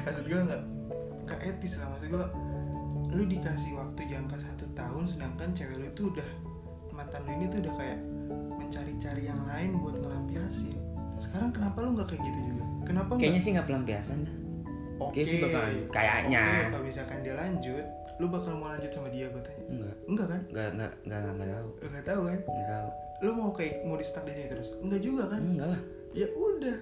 maksud 0.06 0.24
gue 0.30 0.40
nggak 0.40 0.62
nggak 1.26 1.40
etis 1.50 1.74
lah. 1.82 1.88
Maksud 1.92 2.08
gue, 2.14 2.26
lu 3.18 3.24
dikasih 3.26 3.72
waktu 3.76 4.02
jangka 4.06 4.38
satu 4.38 4.66
tahun, 4.78 5.04
sedangkan 5.10 5.50
cewek 5.52 5.76
lu 5.82 5.86
itu 5.90 6.04
udah 6.14 6.30
mantan 6.94 7.22
lu 7.26 7.32
ini 7.42 7.46
tuh 7.50 7.60
udah 7.66 7.74
kayak 7.80 8.00
mencari-cari 8.56 9.24
yang 9.26 9.42
lain 9.50 9.82
buat 9.82 9.98
ngelampiasin. 9.98 10.78
Sekarang 11.20 11.50
kenapa 11.52 11.84
lu 11.84 11.98
nggak 11.98 12.08
kayak 12.14 12.22
gitu 12.24 12.40
juga? 12.54 12.66
Kenapa? 12.86 13.12
Kayaknya 13.18 13.42
sih 13.42 13.52
nggak 13.58 13.68
pelampiasan 13.68 14.18
dah. 14.24 14.36
Oke, 15.00 15.24
kayaknya 15.24 15.32
sih 15.32 15.40
bakalan 15.40 15.74
kayaknya. 15.96 16.44
Oke, 16.44 16.64
kalau 16.76 16.84
misalkan 16.84 17.18
dia 17.24 17.36
lanjut, 17.40 17.86
lu 18.20 18.28
bakal 18.28 18.52
mau 18.60 18.68
lanjut 18.76 18.92
sama 18.92 19.08
dia 19.08 19.32
gue 19.32 19.42
tanya. 19.42 19.64
Enggak. 19.72 19.96
Enggak 20.12 20.28
kan? 20.28 20.42
Enggak 20.52 20.68
enggak 20.76 20.92
enggak 21.08 21.20
enggak, 21.20 21.34
enggak 21.34 21.50
tahu. 21.50 21.70
Lu 21.80 21.88
Nggak 21.88 22.06
tahu 22.06 22.22
kan? 22.22 22.40
Enggak 22.44 22.68
tahu. 22.68 22.90
Lu 23.20 23.30
mau 23.36 23.50
kayak 23.56 23.74
mau 23.88 23.96
di 23.96 24.06
stuck 24.06 24.24
di 24.28 24.34
sini 24.36 24.48
terus? 24.52 24.70
Enggak 24.84 25.02
juga 25.02 25.24
kan? 25.32 25.40
Enggak 25.40 25.68
lah. 25.72 25.82
Ya 26.12 26.28
udah. 26.36 26.78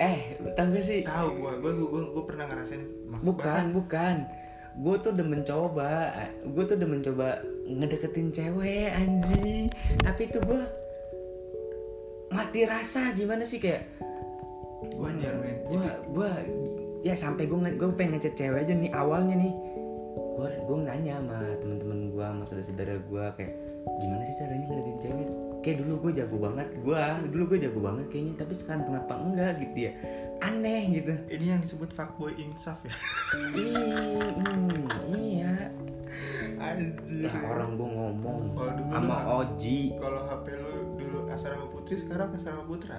Eh, 0.00 0.40
tahu 0.56 0.66
gak 0.72 0.84
sih? 0.86 1.00
Tahu 1.04 1.28
gua, 1.36 1.52
gua, 1.60 1.72
gua, 1.76 1.86
gua, 1.92 2.02
gua 2.16 2.24
pernah 2.24 2.44
ngerasain. 2.48 2.80
Bukan, 3.20 3.64
bukan. 3.76 4.16
Gue 4.80 4.94
tuh 5.02 5.10
udah 5.12 5.26
mencoba, 5.26 5.92
gue 6.46 6.64
tuh 6.64 6.78
udah 6.78 6.88
mencoba 6.88 7.28
ngedeketin 7.66 8.30
cewek 8.30 8.88
anjing. 8.94 9.66
Tapi 10.00 10.30
itu 10.30 10.38
gue 10.40 10.62
mati 12.30 12.62
rasa 12.64 13.10
gimana 13.12 13.42
sih 13.42 13.58
kayak 13.58 13.90
Wajar, 14.96 15.36
men. 15.42 15.60
Gue 15.68 15.82
gue 16.16 16.30
ya 17.04 17.12
sampai 17.18 17.44
gue 17.44 17.58
gue 17.58 17.88
pengen 17.98 18.16
ngechat 18.16 18.38
cewek 18.38 18.64
aja 18.64 18.72
nih 18.72 18.94
awalnya 18.94 19.36
nih. 19.36 19.52
Gue 20.40 20.56
gue 20.56 20.76
nanya 20.88 21.20
sama 21.20 21.36
temen-temen 21.60 22.16
gue, 22.16 22.24
sama 22.24 22.42
saudara-saudara 22.48 22.96
gue 22.96 23.24
kayak 23.36 23.52
gimana 24.00 24.22
sih 24.24 24.36
caranya 24.40 24.64
ngedeketin 24.72 24.96
cewek? 25.04 25.28
Kayak 25.60 25.76
dulu 25.84 25.92
gue 26.00 26.12
jago 26.16 26.36
banget, 26.40 26.68
gue 26.80 27.02
dulu 27.28 27.42
gue 27.52 27.58
jago 27.68 27.80
banget 27.84 28.06
kayaknya. 28.08 28.32
Tapi 28.40 28.52
sekarang 28.56 28.82
kenapa 28.88 29.12
enggak 29.20 29.52
gitu 29.60 29.78
ya? 29.84 29.92
Aneh 30.40 30.82
gitu. 30.96 31.12
Ini 31.28 31.44
yang 31.44 31.60
disebut 31.60 31.92
fuckboy 31.92 32.32
insaf 32.40 32.80
ya. 32.88 32.96
Hmm, 33.36 34.88
iya. 35.12 35.68
Anjir. 36.56 37.28
Lah 37.28 37.36
orang 37.44 37.76
gue 37.76 37.88
ngomong 37.88 38.40
sama 38.90 39.16
Oji 39.44 39.94
Kalau 40.00 40.24
HP 40.24 40.46
lu 40.56 40.72
asrama 41.30 41.66
putri, 41.70 41.94
sekarang 41.94 42.34
asrama 42.34 42.66
putra. 42.66 42.98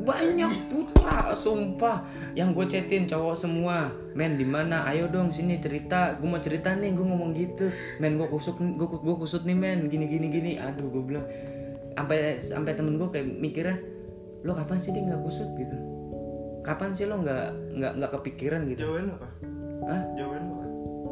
banyak 0.00 0.48
putra 0.72 1.36
sumpah 1.36 2.04
yang 2.32 2.56
gue 2.56 2.64
chatin 2.64 3.04
cowok 3.04 3.36
semua 3.36 3.92
men 4.16 4.40
di 4.40 4.48
mana 4.48 4.88
ayo 4.88 5.08
dong 5.12 5.28
sini 5.28 5.60
cerita 5.60 6.16
gue 6.16 6.24
mau 6.24 6.40
cerita 6.40 6.72
nih 6.72 6.96
gue 6.96 7.04
ngomong 7.04 7.36
gitu 7.36 7.68
men 8.00 8.16
gue 8.16 8.24
kusut 8.32 8.56
gue 8.56 8.88
gue 8.88 9.16
kusut 9.20 9.44
nih 9.44 9.52
men 9.52 9.92
gini 9.92 10.08
gini 10.08 10.32
gini 10.32 10.52
aduh 10.56 10.88
gue 10.88 11.02
bilang 11.04 11.26
sampai 12.00 12.40
sampai 12.40 12.72
temen 12.72 12.96
gue 12.96 13.08
kayak 13.12 13.28
mikirnya 13.28 13.76
lo 14.40 14.56
kapan 14.56 14.80
sih 14.80 14.96
dia 14.96 15.04
nggak 15.04 15.20
kusut 15.20 15.52
gitu 15.60 15.76
kapan 16.64 16.96
sih 16.96 17.04
lo 17.04 17.20
nggak 17.20 17.76
nggak 17.76 17.92
nggak 18.00 18.10
kepikiran 18.16 18.60
gitu 18.72 18.88
Jawaban 18.88 19.04
lu 19.04 19.14
apa? 19.20 19.28
Hah? 19.84 20.02
Jawaban 20.16 20.42
lu 20.48 20.52
apa? 20.56 20.66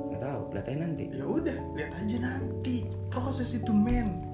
nggak 0.09 0.21
tahu 0.25 0.41
lihat 0.57 0.67
aja 0.73 0.79
nanti 0.81 1.05
Ya 1.13 1.25
udah, 1.29 1.59
lihat 1.77 1.93
aja 1.93 2.17
nanti. 2.25 2.77
Proses 3.13 3.53
itu 3.53 3.73
men. 3.73 4.25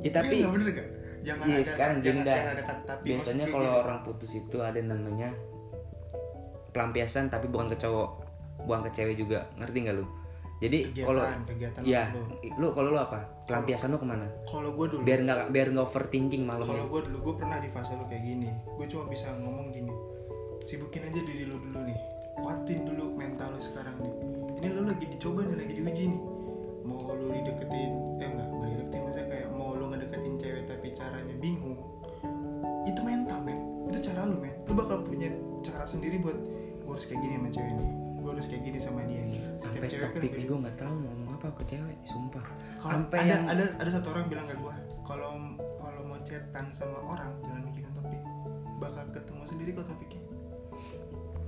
ya 0.00 0.10
tapi 0.12 0.40
nggak 0.40 0.52
bener 0.56 0.68
gak? 0.72 0.88
Jangan 1.26 1.44
Iya 1.50 1.58
ada 1.58 1.66
sekarang 1.74 1.96
gini 1.98 2.06
jangan, 2.06 2.22
dah. 2.22 2.36
jangan 2.38 2.54
ada 2.54 2.62
kata 2.62 2.82
tapi. 2.86 3.02
Biasanya 3.10 3.44
kalau 3.50 3.66
gini. 3.66 3.82
orang 3.82 3.98
putus 4.06 4.32
itu 4.38 4.56
ada 4.62 4.78
namanya 4.78 5.28
pelampiasan 6.70 7.24
tapi 7.26 7.46
bukan 7.50 7.66
ke 7.72 7.76
cowok, 7.82 8.10
bukan 8.62 8.80
ke 8.86 8.90
cewek 8.94 9.16
juga. 9.18 9.50
Ngerti 9.58 9.78
nggak 9.82 9.96
lu? 9.98 10.06
Jadi 10.56 10.78
kalau 11.04 11.20
ya 11.84 12.08
lu. 12.14 12.22
lu 12.56 12.68
kalau 12.72 12.88
lu 12.94 12.98
apa? 13.02 13.26
Pelampiasan 13.44 13.92
lu 13.92 13.98
ke 13.98 14.06
mana? 14.06 14.24
Kalau 14.46 14.70
gue 14.72 14.86
dulu, 14.88 15.02
Biar 15.02 15.20
nggak 15.26 15.50
biar 15.50 15.66
nggak 15.74 15.84
overthinking 15.84 16.46
kalau 16.46 16.64
malamnya. 16.64 16.86
gue 16.88 17.00
dulu 17.10 17.18
gue 17.26 17.34
pernah 17.42 17.58
di 17.58 17.68
fase 17.74 17.92
lu 17.98 18.06
kayak 18.06 18.22
gini. 18.22 18.48
Gue 18.64 18.86
cuma 18.86 19.04
bisa 19.10 19.26
ngomong 19.34 19.74
gini. 19.74 19.92
Sibukin 20.62 21.10
aja 21.10 21.20
diri 21.26 21.44
lu 21.44 21.58
dulu 21.58 21.82
nih. 21.84 21.98
Kuatin 22.40 22.86
dulu 22.86 23.18
mental 23.18 23.50
lu 23.50 23.60
sekarang 23.60 23.98
nih. 23.98 24.12
Ini 24.62 24.66
lu 24.72 24.80
lagi 24.88 25.04
dicoba 25.10 25.40
nih, 25.44 25.56
lagi 25.58 25.72
diuji 25.74 26.04
nih. 26.08 26.20
Mau 26.86 27.02
lu 27.18 27.34
dideketin, 27.34 27.90
eh 28.22 28.30
bakal 34.76 34.96
punya 35.02 35.32
cara 35.60 35.82
sendiri 35.82 36.20
buat 36.20 36.36
gue 36.78 36.92
harus 36.92 37.06
kayak 37.06 37.20
gini 37.20 37.34
sama 37.34 37.48
cewek 37.50 37.72
nih. 37.74 37.88
Gue 38.16 38.30
harus 38.30 38.46
kayak 38.46 38.62
gini 38.62 38.78
sama 38.78 39.00
dia 39.06 39.22
Sampai 39.62 39.86
kan 39.86 40.10
topiknya 40.10 40.30
beda. 40.34 40.46
gue 40.46 40.58
nggak 40.66 40.76
tahu 40.76 40.94
mau 40.94 41.08
ngomong 41.08 41.32
apa 41.34 41.46
ke 41.54 41.64
cewek, 41.66 41.98
sumpah. 42.02 42.46
Sampai 42.76 43.18
ada, 43.18 43.30
yang 43.30 43.42
ada 43.46 43.64
ada 43.76 43.90
satu 43.90 44.06
orang 44.10 44.26
bilang 44.26 44.46
ke 44.46 44.54
gue 44.54 44.74
kalau 45.02 45.30
kalau 45.78 46.00
mau 46.04 46.18
chatan 46.22 46.66
sama 46.70 46.98
orang 47.00 47.30
jangan 47.40 47.62
mikirin 47.64 47.90
topik 47.92 48.20
bakal 48.76 49.04
ketemu 49.08 49.42
sendiri 49.46 49.70
kok 49.72 49.86
topiknya 49.86 50.22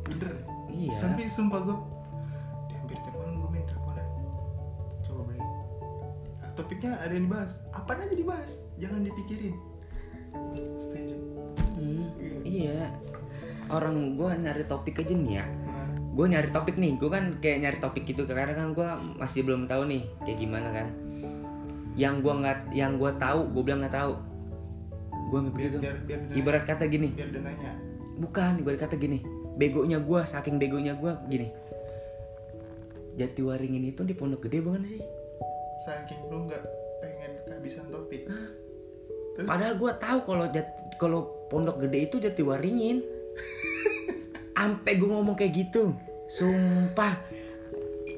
bener 0.04 0.30
ya? 0.30 0.42
iya. 0.70 0.92
sampai 0.94 1.26
sumpah 1.26 1.60
gue 1.60 1.76
hampir 2.72 2.96
tiap 2.96 3.14
malam 3.14 3.34
gue 3.36 3.50
main 3.50 3.66
teleponan 3.66 4.06
coba 5.02 5.20
bayangin 5.26 5.58
Ah, 6.38 6.50
topiknya 6.54 6.90
ada 6.96 7.12
yang 7.12 7.24
dibahas 7.26 7.50
apa 7.70 7.90
aja 7.98 8.14
dibahas 8.14 8.52
jangan 8.76 9.00
dipikirin 9.02 9.54
setuju 10.78 11.16
Hmm, 11.78 12.10
iya. 12.42 12.90
Orang 13.68 14.16
gue 14.16 14.30
nyari 14.32 14.64
topik 14.64 15.04
aja 15.04 15.12
nih 15.12 15.32
ya. 15.40 15.44
Gue 16.16 16.26
nyari 16.26 16.50
topik 16.50 16.80
nih 16.80 16.96
gue 16.98 17.10
kan 17.12 17.36
kayak 17.38 17.58
nyari 17.62 17.78
topik 17.78 18.02
gitu 18.08 18.24
karena 18.24 18.56
kan 18.56 18.74
gue 18.74 18.88
masih 19.20 19.44
belum 19.44 19.68
tahu 19.68 19.86
nih 19.86 20.02
kayak 20.24 20.38
gimana 20.40 20.68
kan. 20.72 20.88
Yang 21.94 22.14
gue 22.24 22.34
nggak 22.42 22.58
yang 22.72 22.92
gue 22.96 23.10
tahu 23.20 23.40
gue 23.52 23.62
bilang 23.62 23.80
nggak 23.84 23.94
tahu. 23.94 24.12
Gue 25.28 25.40
biar 25.44 25.52
begitu 25.52 25.76
biar 25.78 25.96
biar 26.08 26.20
dia- 26.32 26.36
ibarat 26.40 26.64
kata 26.64 26.84
gini. 26.88 27.08
biar 27.12 27.28
bukan 28.18 28.52
ibarat 28.58 28.80
kata 28.88 28.96
gini. 28.96 29.20
Begonya 29.60 29.98
gue 30.00 30.20
saking 30.24 30.56
begonya 30.56 30.96
gue 30.96 31.12
gini. 31.28 31.48
Jatiwaringin 33.18 33.90
itu 33.90 34.06
di 34.06 34.14
Pondok 34.14 34.46
Gede 34.46 34.62
bukan 34.62 34.86
sih? 34.86 35.02
Saking 35.82 36.30
lu 36.30 36.46
nggak 36.46 36.62
pengen 37.02 37.32
kehabisan 37.46 37.86
topik. 37.90 38.30
Terus? 39.34 39.46
Padahal 39.46 39.74
gue 39.74 39.92
tahu 39.98 40.18
kalau 40.22 40.46
jat 40.54 40.66
kalau 40.98 41.20
Pondok 41.50 41.82
Gede 41.82 42.10
itu 42.10 42.16
Jatiwaringin 42.22 43.17
ampe 44.58 44.98
gue 44.98 45.06
ngomong 45.06 45.38
kayak 45.38 45.54
gitu. 45.54 45.94
Sumpah. 46.26 47.14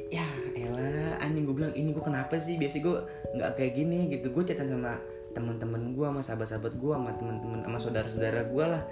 Ya 0.09 0.25
elah 0.56 1.20
anjing 1.20 1.44
gue 1.44 1.54
bilang 1.54 1.75
ini 1.76 1.92
gue 1.92 2.02
kenapa 2.02 2.40
sih? 2.40 2.56
Biasa 2.56 2.80
gue 2.80 2.97
nggak 3.37 3.50
kayak 3.61 3.73
gini 3.76 4.09
gitu. 4.09 4.32
Gue 4.32 4.42
chatan 4.49 4.73
sama 4.73 4.97
teman-teman 5.37 5.94
gue 5.94 6.06
sama 6.09 6.20
sahabat-sahabat 6.25 6.75
gue 6.75 6.92
sama 6.97 7.11
teman-teman 7.20 7.61
sama 7.62 7.78
saudara-saudara 7.78 8.40
gue 8.49 8.64
lah. 8.64 8.82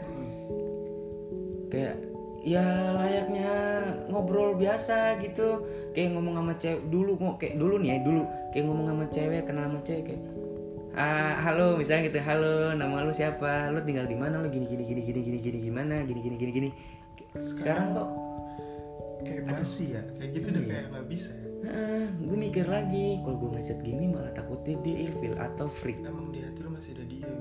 Kayak 1.73 1.97
ya 2.47 2.95
layaknya 2.95 3.52
ngobrol 4.12 4.55
biasa 4.55 5.19
gitu. 5.25 5.64
Kayak 5.97 6.21
ngomong 6.21 6.35
sama 6.38 6.52
cewek 6.61 6.83
dulu 6.93 7.12
ngo 7.19 7.33
kayak 7.40 7.57
dulu 7.57 7.75
nih 7.81 7.97
ya 7.97 7.99
dulu. 8.05 8.23
Kayak 8.55 8.64
ngomong 8.69 8.87
sama 8.87 9.05
cewek 9.09 9.43
kenal 9.49 9.64
sama 9.73 9.81
cewek 9.83 10.05
kayak 10.12 10.23
ah 10.99 11.38
halo 11.47 11.78
misalnya 11.78 12.11
gitu 12.11 12.19
halo 12.19 12.75
nama 12.75 13.07
lu 13.07 13.14
siapa? 13.14 13.71
Lu 13.71 13.78
tinggal 13.87 14.11
di 14.11 14.19
mana 14.19 14.43
lu? 14.43 14.50
Gini 14.50 14.67
gini 14.67 14.83
gini 14.83 15.02
gini 15.07 15.21
gini 15.23 15.38
gini 15.38 15.59
gimana? 15.62 16.02
Gini 16.02 16.21
gini 16.23 16.37
gini 16.38 16.52
gini 16.55 16.71
sekarang 17.37 17.93
kok 17.93 18.09
kayak 19.27 19.43
basi 19.51 19.99
ya 19.99 20.03
kayak 20.17 20.31
gitu 20.39 20.47
udah 20.55 20.63
Iya. 20.63 20.73
kayak 20.73 20.87
nggak 20.95 21.07
bisa 21.11 21.31
ya 21.59 22.07
gue 22.07 22.39
mikir 22.39 22.67
lagi 22.71 23.07
kalau 23.27 23.37
gue 23.43 23.51
ngechat 23.59 23.79
gini 23.83 24.05
malah 24.09 24.33
takutnya 24.33 24.75
dia 24.81 24.97
ilfil 25.11 25.35
atau 25.37 25.67
freak 25.67 25.99
emang 26.07 26.31
di 26.31 26.41
hati 26.47 26.61
masih 26.65 26.91
ada 26.95 27.05
dia 27.05 27.27
gitu. 27.27 27.35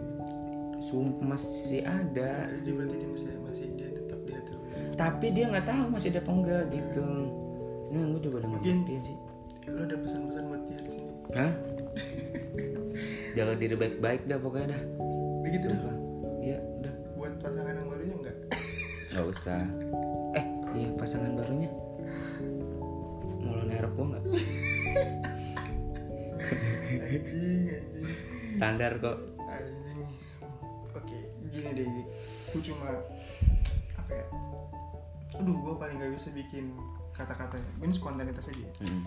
sumpah 0.82 1.26
masih 1.38 1.82
ada 1.86 2.32
dia 2.66 2.74
berarti 2.74 2.96
dia 2.98 3.10
masih 3.14 3.30
masih 3.46 3.66
dia 3.78 3.90
tetap 3.94 4.20
di 4.26 4.32
hati 4.34 4.52
tapi 4.98 5.26
dia 5.32 5.46
nggak 5.54 5.66
tahu 5.70 5.86
masih 5.94 6.10
ada 6.18 6.22
apa 6.26 6.32
enggak 6.34 6.64
gitu 6.74 7.06
sebenarnya 7.86 8.08
gue 8.10 8.22
juga 8.26 8.36
udah 8.42 8.50
nggak 8.58 8.64
dia 8.66 9.00
sih 9.06 9.18
lu 9.68 9.84
ada 9.84 9.96
pesan-pesan 10.00 10.44
buat 10.48 10.64
dia 10.72 10.80
di 10.80 10.92
sini. 10.96 11.12
Hah? 11.36 11.54
Jaga 13.38 13.54
diri 13.60 13.76
baik-baik 13.76 14.22
dah 14.26 14.40
pokoknya 14.40 14.68
dah. 14.74 14.82
Begitu 15.44 15.66
dah. 15.68 15.76
Sumpah. 15.76 15.96
Gak 19.18 19.28
usah. 19.34 19.66
Eh, 20.38 20.46
iya 20.78 20.94
pasangan 20.94 21.34
barunya. 21.34 21.74
Mau 23.42 23.58
lo 23.58 23.66
nerep 23.66 23.92
gua 23.98 24.06
nggak? 24.14 24.24
Standar 28.54 28.94
kok. 29.02 29.18
Anjing. 29.50 30.06
Oke, 30.94 31.18
gini 31.50 31.70
deh. 31.74 31.90
Gue 32.54 32.62
cuma 32.62 32.94
apa 33.98 34.24
ya 34.24 34.28
aduh 35.38 35.54
gue 35.54 35.74
paling 35.78 36.02
gak 36.02 36.14
bisa 36.18 36.30
bikin 36.34 36.74
kata-kata 37.14 37.62
ini 37.82 37.94
spontanitas 37.94 38.50
aja 38.50 38.66
ya. 38.66 38.74
Mm. 38.90 39.04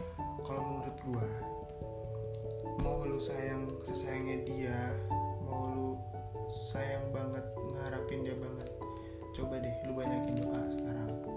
kalau 0.47 0.63
menurut 0.63 0.97
gue 1.03 1.27
mau 2.87 3.03
lu 3.03 3.19
sayang 3.19 3.67
sesayangnya 3.83 4.47
dia 4.47 4.79
mau 5.43 5.75
lu 5.75 5.89
sayang 6.71 7.03
banget 7.11 7.43
ngarapin 7.75 8.23
dia 8.23 8.37
banget 8.39 8.70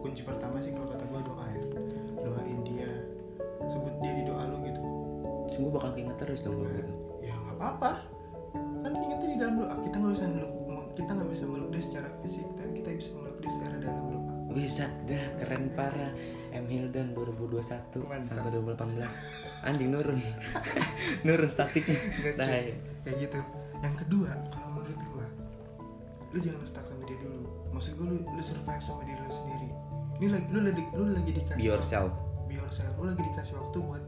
kunci 0.03 0.21
pertama 0.27 0.59
sih 0.59 0.75
kalau 0.75 0.91
kata 0.91 1.03
gue 1.07 1.21
doa 1.23 1.45
ya. 1.47 1.61
Doain 2.19 2.59
dia. 2.67 2.91
Sebut 3.71 3.95
dia 4.03 4.13
di 4.19 4.23
doa 4.27 4.43
lu 4.51 4.57
gitu. 4.67 4.81
Gue 5.55 5.71
bakal 5.71 5.95
keinget 5.95 6.19
terus 6.19 6.43
dong 6.43 6.59
kalau 6.59 6.75
gitu. 6.75 6.93
ya 7.23 7.31
nggak 7.31 7.55
apa-apa. 7.55 7.91
Kan 8.83 8.91
ingetnya 8.99 9.27
di 9.31 9.37
dalam 9.39 9.55
doa. 9.63 9.73
Kita 9.79 9.95
nggak 9.95 10.13
bisa 10.19 10.27
meluk 10.27 10.51
kita 10.93 11.09
nggak 11.09 11.29
bisa 11.33 11.45
meluk 11.49 11.69
dia 11.73 11.81
secara 11.81 12.05
fisik 12.21 12.45
tapi 12.53 12.69
kita 12.77 12.89
bisa 12.93 13.09
meluk 13.17 13.35
dia 13.39 13.51
secara 13.55 13.75
dalam 13.79 14.03
doa. 14.11 14.31
Wisat 14.53 14.91
dah 15.07 15.25
keren 15.39 15.71
parah. 15.71 16.11
M. 16.53 16.69
Hildan 16.69 17.17
2021 17.17 18.05
Mantap. 18.05 18.21
sampai 18.21 18.53
2018 18.53 19.65
anjing 19.65 19.89
nurun. 19.89 20.21
Nurun 21.25 21.49
statiknya. 21.49 21.97
Nah, 21.97 22.29
stres. 22.37 22.77
kayak 23.01 23.17
gitu. 23.17 23.39
Yang 23.81 23.95
kedua 24.05 24.37
kalau 24.53 24.69
menurut 24.77 25.01
gua 25.09 25.25
lu 26.29 26.37
jangan 26.45 26.61
stuck 26.61 26.85
sama 26.85 27.01
dia 27.09 27.17
dulu. 27.17 27.49
Maksud 27.73 27.97
gua 27.97 28.05
lu, 28.13 28.21
lu 28.21 28.43
survive 28.45 28.83
sama 28.85 29.01
diri 29.01 29.17
lu 29.17 29.33
sendiri 29.33 29.72
ini 30.23 30.31
lagi 30.31 30.47
lu 30.55 30.59
lagi 30.63 30.83
lu 30.95 31.03
lagi 31.11 31.31
dikasih 31.35 31.59
be 31.59 31.67
yourself. 31.67 32.11
Be 32.47 32.55
yourself. 32.55 32.95
Lu 32.95 33.11
lagi 33.11 33.23
dikasih 33.27 33.53
waktu 33.59 33.77
buat 33.83 34.03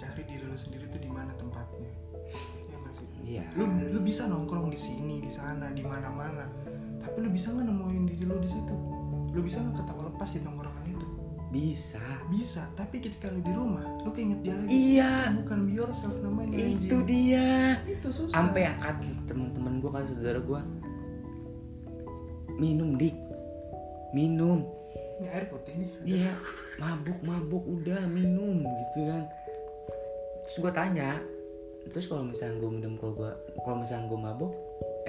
cari 0.00 0.22
diri 0.24 0.44
lu 0.48 0.56
sendiri 0.56 0.88
tuh 0.88 0.96
di 0.96 1.10
mana 1.12 1.28
tempatnya. 1.36 1.92
Ya 2.72 2.76
nggak 2.80 2.92
sih? 2.96 3.06
Iya. 3.20 3.44
Lu 3.52 3.68
lu 3.68 4.00
bisa 4.00 4.24
nongkrong 4.24 4.72
di 4.72 4.80
sini 4.80 5.20
di 5.20 5.28
sana 5.28 5.68
di 5.76 5.84
mana 5.84 6.08
mana 6.08 6.48
tapi 7.04 7.20
lu 7.20 7.28
bisa 7.28 7.52
nggak 7.52 7.68
nemuin 7.68 8.04
diri 8.08 8.24
lu 8.24 8.40
di 8.40 8.48
situ? 8.48 8.74
Lu 9.36 9.40
bisa 9.44 9.60
nggak 9.60 9.84
ketawa 9.84 10.08
lepas 10.08 10.28
di 10.32 10.40
nongkrongan 10.40 10.84
itu? 10.88 11.06
Bisa. 11.52 12.06
Bisa. 12.32 12.62
Tapi 12.72 12.96
ketika 13.04 13.28
lu 13.28 13.44
di 13.44 13.52
rumah 13.52 13.84
lu 14.08 14.08
keinget 14.08 14.40
dia 14.40 14.56
lagi. 14.56 14.72
Iya. 14.72 15.36
Bukan 15.36 15.68
be 15.68 15.72
yourself 15.76 16.16
namanya 16.24 16.56
itu 16.56 16.96
anjing. 16.96 17.04
dia. 17.04 17.48
Itu 17.84 18.08
susah. 18.08 18.32
Sampai 18.32 18.72
angkat 18.72 19.04
teman-teman 19.28 19.84
gue 19.84 19.90
kan 19.92 20.00
saudara 20.08 20.40
gue 20.40 20.60
minum 22.56 22.96
dik. 22.96 23.12
Minum 24.16 24.77
ini 25.18 25.26
air 25.28 25.44
putih 25.50 25.74
nih 25.74 25.90
Iya, 26.06 26.32
mabuk 26.78 27.18
mabuk 27.26 27.64
udah 27.66 28.06
minum 28.06 28.62
gitu 28.62 28.98
kan. 29.10 29.26
Terus 30.46 30.56
gue 30.62 30.72
tanya, 30.72 31.10
terus 31.90 32.06
kalau 32.06 32.24
misalnya 32.24 32.62
gue 32.62 32.70
minum 32.70 32.92
kalau 32.96 33.12
gue 33.18 33.30
kalau 33.66 33.76
misalnya 33.82 34.06
gue 34.06 34.20
mabuk, 34.20 34.52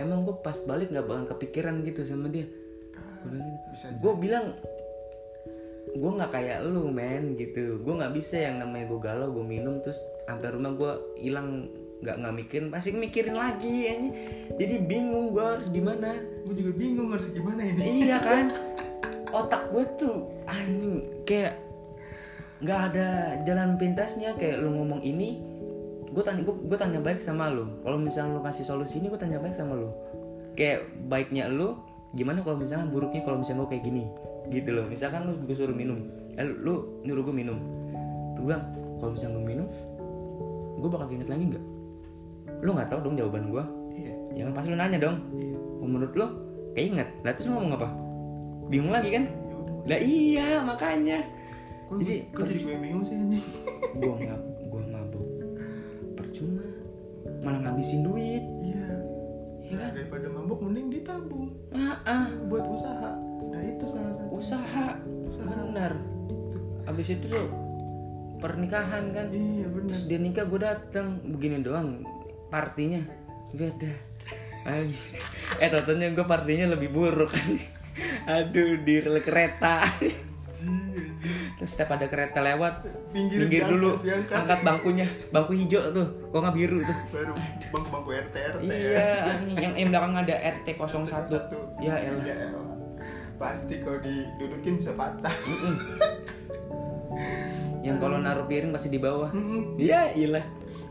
emang 0.02 0.26
gue 0.26 0.36
pas 0.42 0.58
balik 0.66 0.90
nggak 0.90 1.06
bakal 1.06 1.26
kepikiran 1.38 1.86
gitu 1.86 2.02
sama 2.04 2.28
dia. 2.28 2.50
Gue 3.22 3.30
bilang 3.30 3.46
gitu. 3.54 3.88
Gue 4.02 4.14
bilang 4.18 4.46
gue 5.90 6.12
nggak 6.18 6.32
kayak 6.34 6.60
lu 6.66 6.90
men 6.90 7.38
gitu. 7.38 7.80
Gue 7.86 7.94
nggak 7.94 8.14
bisa 8.18 8.42
yang 8.42 8.60
namanya 8.60 8.90
gue 8.90 9.00
galau 9.00 9.30
gue 9.30 9.46
minum 9.46 9.78
terus 9.86 10.02
sampai 10.26 10.50
rumah 10.58 10.74
gue 10.74 10.92
hilang 11.22 11.70
nggak 12.00 12.16
nggak 12.16 12.36
mikirin 12.36 12.68
pasti 12.72 12.96
mikirin 12.96 13.36
lagi 13.36 13.92
anjing. 13.92 14.16
jadi 14.56 14.76
bingung 14.88 15.36
gue 15.36 15.44
harus 15.44 15.68
gimana 15.68 16.16
gue 16.48 16.56
juga 16.56 16.72
bingung 16.80 17.12
harus 17.12 17.28
gimana 17.36 17.60
ini 17.60 18.08
iya 18.08 18.16
kan 18.24 18.56
otak 19.40 19.72
gue 19.72 19.84
tuh 19.96 20.18
anjing 20.46 21.24
kayak 21.24 21.70
nggak 22.60 22.80
ada 22.92 23.08
jalan 23.48 23.80
pintasnya. 23.80 24.36
Kayak 24.36 24.64
lu 24.64 24.76
ngomong 24.76 25.02
ini 25.04 25.40
gue 26.10 26.24
tanya 26.26 26.42
gue, 26.44 26.78
tanya 26.78 27.00
baik 27.00 27.24
sama 27.24 27.48
lu. 27.48 27.80
Kalau 27.86 27.98
misalnya 28.00 28.36
lu 28.36 28.42
kasih 28.44 28.66
solusi 28.68 29.00
ini 29.00 29.08
gue 29.08 29.20
tanya 29.20 29.40
baik 29.40 29.56
sama 29.56 29.80
lu. 29.80 29.90
Kayak 30.60 30.92
baiknya 31.08 31.48
lu 31.48 31.80
gimana 32.18 32.42
kalau 32.42 32.58
misalnya 32.58 32.90
buruknya 32.90 33.22
kalau 33.24 33.40
misalnya 33.40 33.64
gue 33.66 33.72
kayak 33.78 33.84
gini? 33.88 34.04
Gitu 34.52 34.70
loh. 34.76 34.86
Misalkan 34.92 35.30
lu 35.30 35.40
gue 35.44 35.56
suruh 35.56 35.76
minum 35.76 36.04
eh, 36.36 36.46
lu 36.46 37.04
nyuruh 37.08 37.24
gue 37.24 37.36
minum. 37.36 37.58
Gue 38.36 38.44
bilang 38.52 38.64
kalau 39.00 39.16
misalnya 39.16 39.40
gue 39.40 39.46
minum 39.48 39.68
gue 40.80 40.90
bakal 40.92 41.08
inget 41.12 41.30
lagi 41.32 41.44
nggak? 41.56 41.66
Lu 42.60 42.70
nggak 42.76 42.90
tahu 42.92 43.00
dong 43.08 43.16
jawaban 43.16 43.48
gue 43.48 43.64
iya. 43.96 44.14
Ya 44.36 44.42
kan 44.52 44.54
pasti 44.56 44.68
lu 44.72 44.78
nanya 44.80 45.00
dong. 45.00 45.16
Iya. 45.32 45.58
Menurut 45.80 46.14
lo 46.20 46.28
keinget. 46.76 47.08
Lah 47.24 47.32
terus 47.32 47.48
lu 47.48 47.56
ngomong 47.56 47.80
apa 47.80 48.09
bingung 48.70 48.94
lagi 48.94 49.10
kan? 49.12 49.26
Ya 49.90 49.98
lah 49.98 50.00
iya 50.00 50.48
makanya. 50.62 51.20
Kok 51.90 52.06
Jadi, 52.06 52.16
kok 52.30 52.46
jadi 52.46 52.62
gue 52.62 52.76
bingung 52.78 53.02
sih 53.02 53.18
anjing? 53.18 53.42
Gua 53.98 54.14
nggak 54.22 54.40
gua 54.70 54.82
mabuk. 54.86 55.26
Percuma. 56.14 56.62
Malah 57.42 57.60
ngabisin 57.66 58.06
duit. 58.06 58.46
Iya. 58.62 58.88
Ya 59.66 59.74
nah, 59.74 59.90
kan? 59.90 59.92
Daripada 59.98 60.28
mabuk 60.30 60.60
mending 60.62 60.94
ditabung. 60.94 61.50
Ah, 61.74 61.98
ah 62.06 62.28
buat 62.46 62.70
usaha. 62.70 63.18
Nah 63.50 63.62
itu 63.66 63.86
salah 63.90 64.14
satu. 64.14 64.30
Usaha. 64.38 64.88
Usaha. 65.26 65.50
benar. 65.50 65.98
Abis 66.86 67.18
itu 67.18 67.26
tuh 67.26 67.50
pernikahan 68.38 69.10
kan? 69.10 69.34
Iya 69.34 69.66
benar. 69.74 69.90
Terus 69.90 70.04
dia 70.06 70.22
nikah 70.22 70.46
gue 70.46 70.62
dateng. 70.62 71.18
Begini 71.26 71.66
doang 71.66 72.06
partinya. 72.54 73.02
Beda 73.50 74.10
eh 75.64 75.70
totalnya 75.72 76.12
gue 76.14 76.26
partinya 76.28 76.76
lebih 76.76 76.94
buruk. 76.94 77.32
kan 77.32 77.48
aduh 78.30 78.78
di 78.86 78.96
rel 79.02 79.18
kereta. 79.26 79.90
Terus 81.60 81.70
setiap 81.76 82.00
ada 82.00 82.08
kereta 82.08 82.40
lewat 82.40 82.88
Pinggir 83.12 83.44
minggir 83.44 83.68
diangkat, 83.68 83.74
dulu. 83.76 83.92
diangkat. 84.00 84.36
angkat 84.38 84.60
bangkunya. 84.64 85.08
Bangku 85.34 85.52
hijau 85.58 85.82
tuh 85.92 86.08
kok 86.32 86.40
nggak 86.40 86.56
biru 86.56 86.80
tuh. 86.86 86.98
Baru 87.12 87.34
bangku 87.74 87.90
bangku 87.92 88.10
RT 88.16 88.36
RT 88.38 88.62
iya 88.64 89.08
anjing. 89.36 89.56
yang 89.60 89.74
yang 89.76 89.90
belakang 89.92 90.14
ada 90.24 90.36
RT 90.40 90.68
01 90.78 91.10
satu. 91.10 91.36
Ya 91.84 91.96
elah. 92.00 92.24
Ya 92.24 92.38
plastik 93.40 93.88
kalau 93.88 94.00
didudukin 94.04 94.84
bisa 94.84 94.92
patah. 94.96 95.36
Yang 97.80 97.98
kalau 98.04 98.20
naruh 98.20 98.46
piring 98.48 98.72
pasti 98.76 98.92
di 98.92 99.00
bawah. 99.00 99.32
Iya 99.76 100.16
ilah. 100.16 100.46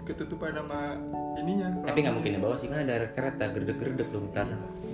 Ketutupan 0.05 0.57
sama 0.57 0.97
ininya. 1.41 1.73
Tapi 1.85 1.99
nggak 2.05 2.15
mungkin 2.17 2.33
di 2.37 2.41
bawah 2.41 2.57
sih 2.57 2.69
kan 2.69 2.85
ada 2.85 3.09
kereta 3.13 3.53
gerdek-gerdek 3.53 4.09
dong 4.13 4.33
ntar 4.33 4.49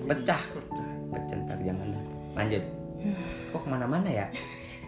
pecah. 0.07 0.42
pecah. 0.54 0.87
Pecah 1.11 1.37
ntar 1.46 1.59
jangan 1.62 1.94
dah 1.94 2.13
lanjut. 2.34 2.64
Kok 3.54 3.60
ke 3.64 3.68
mana-mana 3.70 4.08
ya? 4.10 4.26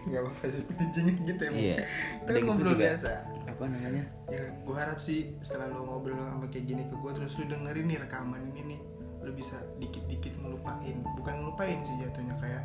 Nggak 0.07 0.21
apa-apa 0.23 0.43
sih 0.55 0.63
kucingnya 0.71 1.13
gitu 1.27 1.41
ya 1.43 1.51
iya 1.51 1.77
kita 2.23 2.29
kan 2.31 2.35
gitu 2.39 2.47
ngobrol 2.47 2.73
juga. 2.75 2.83
biasa. 2.87 3.11
Apa 3.47 3.63
namanya? 3.67 4.03
Ya 4.31 4.43
gue 4.55 4.75
harap 4.75 4.99
sih 5.03 5.19
setelah 5.43 5.67
lo 5.67 5.83
ngobrol 5.83 6.15
sama 6.15 6.47
kayak 6.47 6.63
gini 6.63 6.83
ke 6.87 6.95
gue 6.95 7.11
terus 7.11 7.35
lu 7.35 7.45
dengerin 7.51 7.85
nih 7.91 7.99
rekaman 7.99 8.41
ini 8.55 8.61
nih 8.75 8.79
lu 9.19 9.31
bisa 9.35 9.59
dikit-dikit 9.83 10.39
ngelupain. 10.39 11.03
Bukan 11.19 11.33
ngelupain 11.43 11.83
sih 11.83 11.95
jatuhnya 11.99 12.35
kayak 12.39 12.63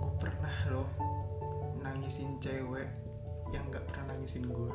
gue 0.00 0.12
pernah 0.20 0.56
loh 0.68 0.88
nangisin 1.80 2.36
cewek 2.44 2.88
yang 3.50 3.64
nggak 3.72 3.88
pernah 3.88 4.14
nangisin 4.14 4.46
gue 4.52 4.72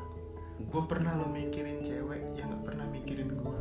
gue 0.57 0.83
pernah 0.87 1.13
lo 1.19 1.27
mikirin 1.29 1.85
cewek 1.85 2.33
yang 2.33 2.49
nggak 2.49 2.63
pernah 2.65 2.85
mikirin 2.89 3.29
gue 3.29 3.59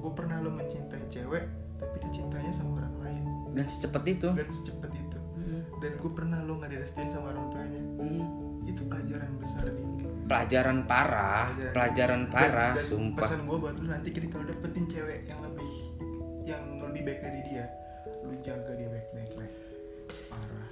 gue 0.00 0.12
pernah 0.16 0.40
lo 0.40 0.48
mencintai 0.48 1.04
cewek 1.12 1.44
tapi 1.76 1.96
dicintainya 2.08 2.52
sama 2.54 2.80
orang 2.80 2.96
lain 3.04 3.24
dan 3.56 3.66
secepat 3.66 4.04
itu. 4.04 4.28
Dan 4.36 4.48
secepat 4.52 4.90
itu. 4.92 5.18
Hmm, 5.18 5.60
dan 5.80 5.92
gue 5.96 6.10
pernah 6.12 6.38
lo 6.44 6.60
nggak 6.60 6.70
direstuin 6.76 7.08
sama 7.08 7.32
orang 7.32 7.48
tuanya. 7.50 7.82
Hmm. 7.98 8.24
itu 8.66 8.82
pelajaran 8.82 9.30
besar 9.38 9.62
di 9.70 10.06
pelajaran 10.26 10.78
parah 10.90 11.54
pelajaran. 11.70 12.26
parah 12.26 12.74
dan, 12.74 12.82
dan 12.82 12.86
sumpah. 12.90 13.22
pesan 13.22 13.40
gue 13.46 13.56
buat 13.62 13.74
lu 13.78 13.86
nanti 13.86 14.10
ketika 14.10 14.42
lu 14.42 14.44
dapetin 14.50 14.84
cewek 14.90 15.20
yang 15.30 15.38
lebih 15.38 15.70
yang 16.42 16.62
lebih 16.82 17.00
baik 17.06 17.20
dari 17.22 17.40
dia 17.46 17.64
lu 18.26 18.34
jaga 18.42 18.74
dia 18.74 18.88
baik-baik 18.90 19.32
lah 19.38 19.50
parah. 20.30 20.68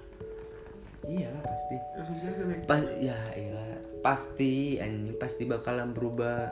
Iyalah 1.05 1.43
pasti. 1.47 1.77
Lu 1.79 2.15
jaga 2.19 2.43
baik 2.51 2.61
pas 2.67 2.83
ya 2.99 3.19
iyalah. 3.39 3.79
Pasti 4.03 4.83
anjing 4.83 5.17
pasti 5.19 5.43
bakalan 5.47 5.95
berubah 5.95 6.51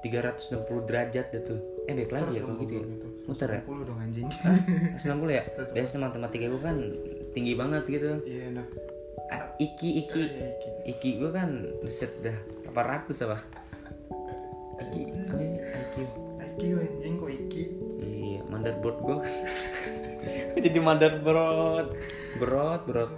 360 0.00 0.88
derajat 0.88 1.26
deh 1.28 1.42
tuh. 1.44 1.60
Eh 1.84 1.92
baik 1.92 2.12
lagi 2.16 2.32
ya 2.36 2.40
kalau 2.44 2.56
gitu 2.64 2.74
ya 2.80 2.84
muter 3.28 3.60
ya? 3.60 3.62
10 3.68 3.84
dong 3.84 3.98
anjing? 4.00 4.28
90 4.96 4.96
ya? 5.36 5.42
Biasa 5.76 5.94
matematika 6.00 6.48
gue 6.48 6.62
kan 6.64 6.76
tinggi 7.36 7.52
banget 7.52 7.84
gitu. 7.84 8.24
Iya 8.24 8.56
enak. 8.56 8.66
Iki 9.60 9.90
iki. 10.08 10.22
Iya, 10.24 10.48
iki. 10.56 10.70
iki 10.96 11.08
gue 11.20 11.30
kan 11.30 11.68
riset 11.84 12.08
dah 12.24 12.34
800 12.72 13.28
apa? 13.28 13.38
Iki 14.80 15.00
apa 15.28 15.42
ini? 15.44 15.58
IQ 15.60 15.96
IQ 16.40 16.60
anjing 16.80 17.14
kok 17.20 17.30
iki? 17.30 17.64
Iya 18.00 18.40
motherboard 18.48 18.98
gue 19.04 19.16
jadi 20.64 20.78
motherboard. 20.80 21.88
Brot 22.40 22.82
brot. 22.88 23.12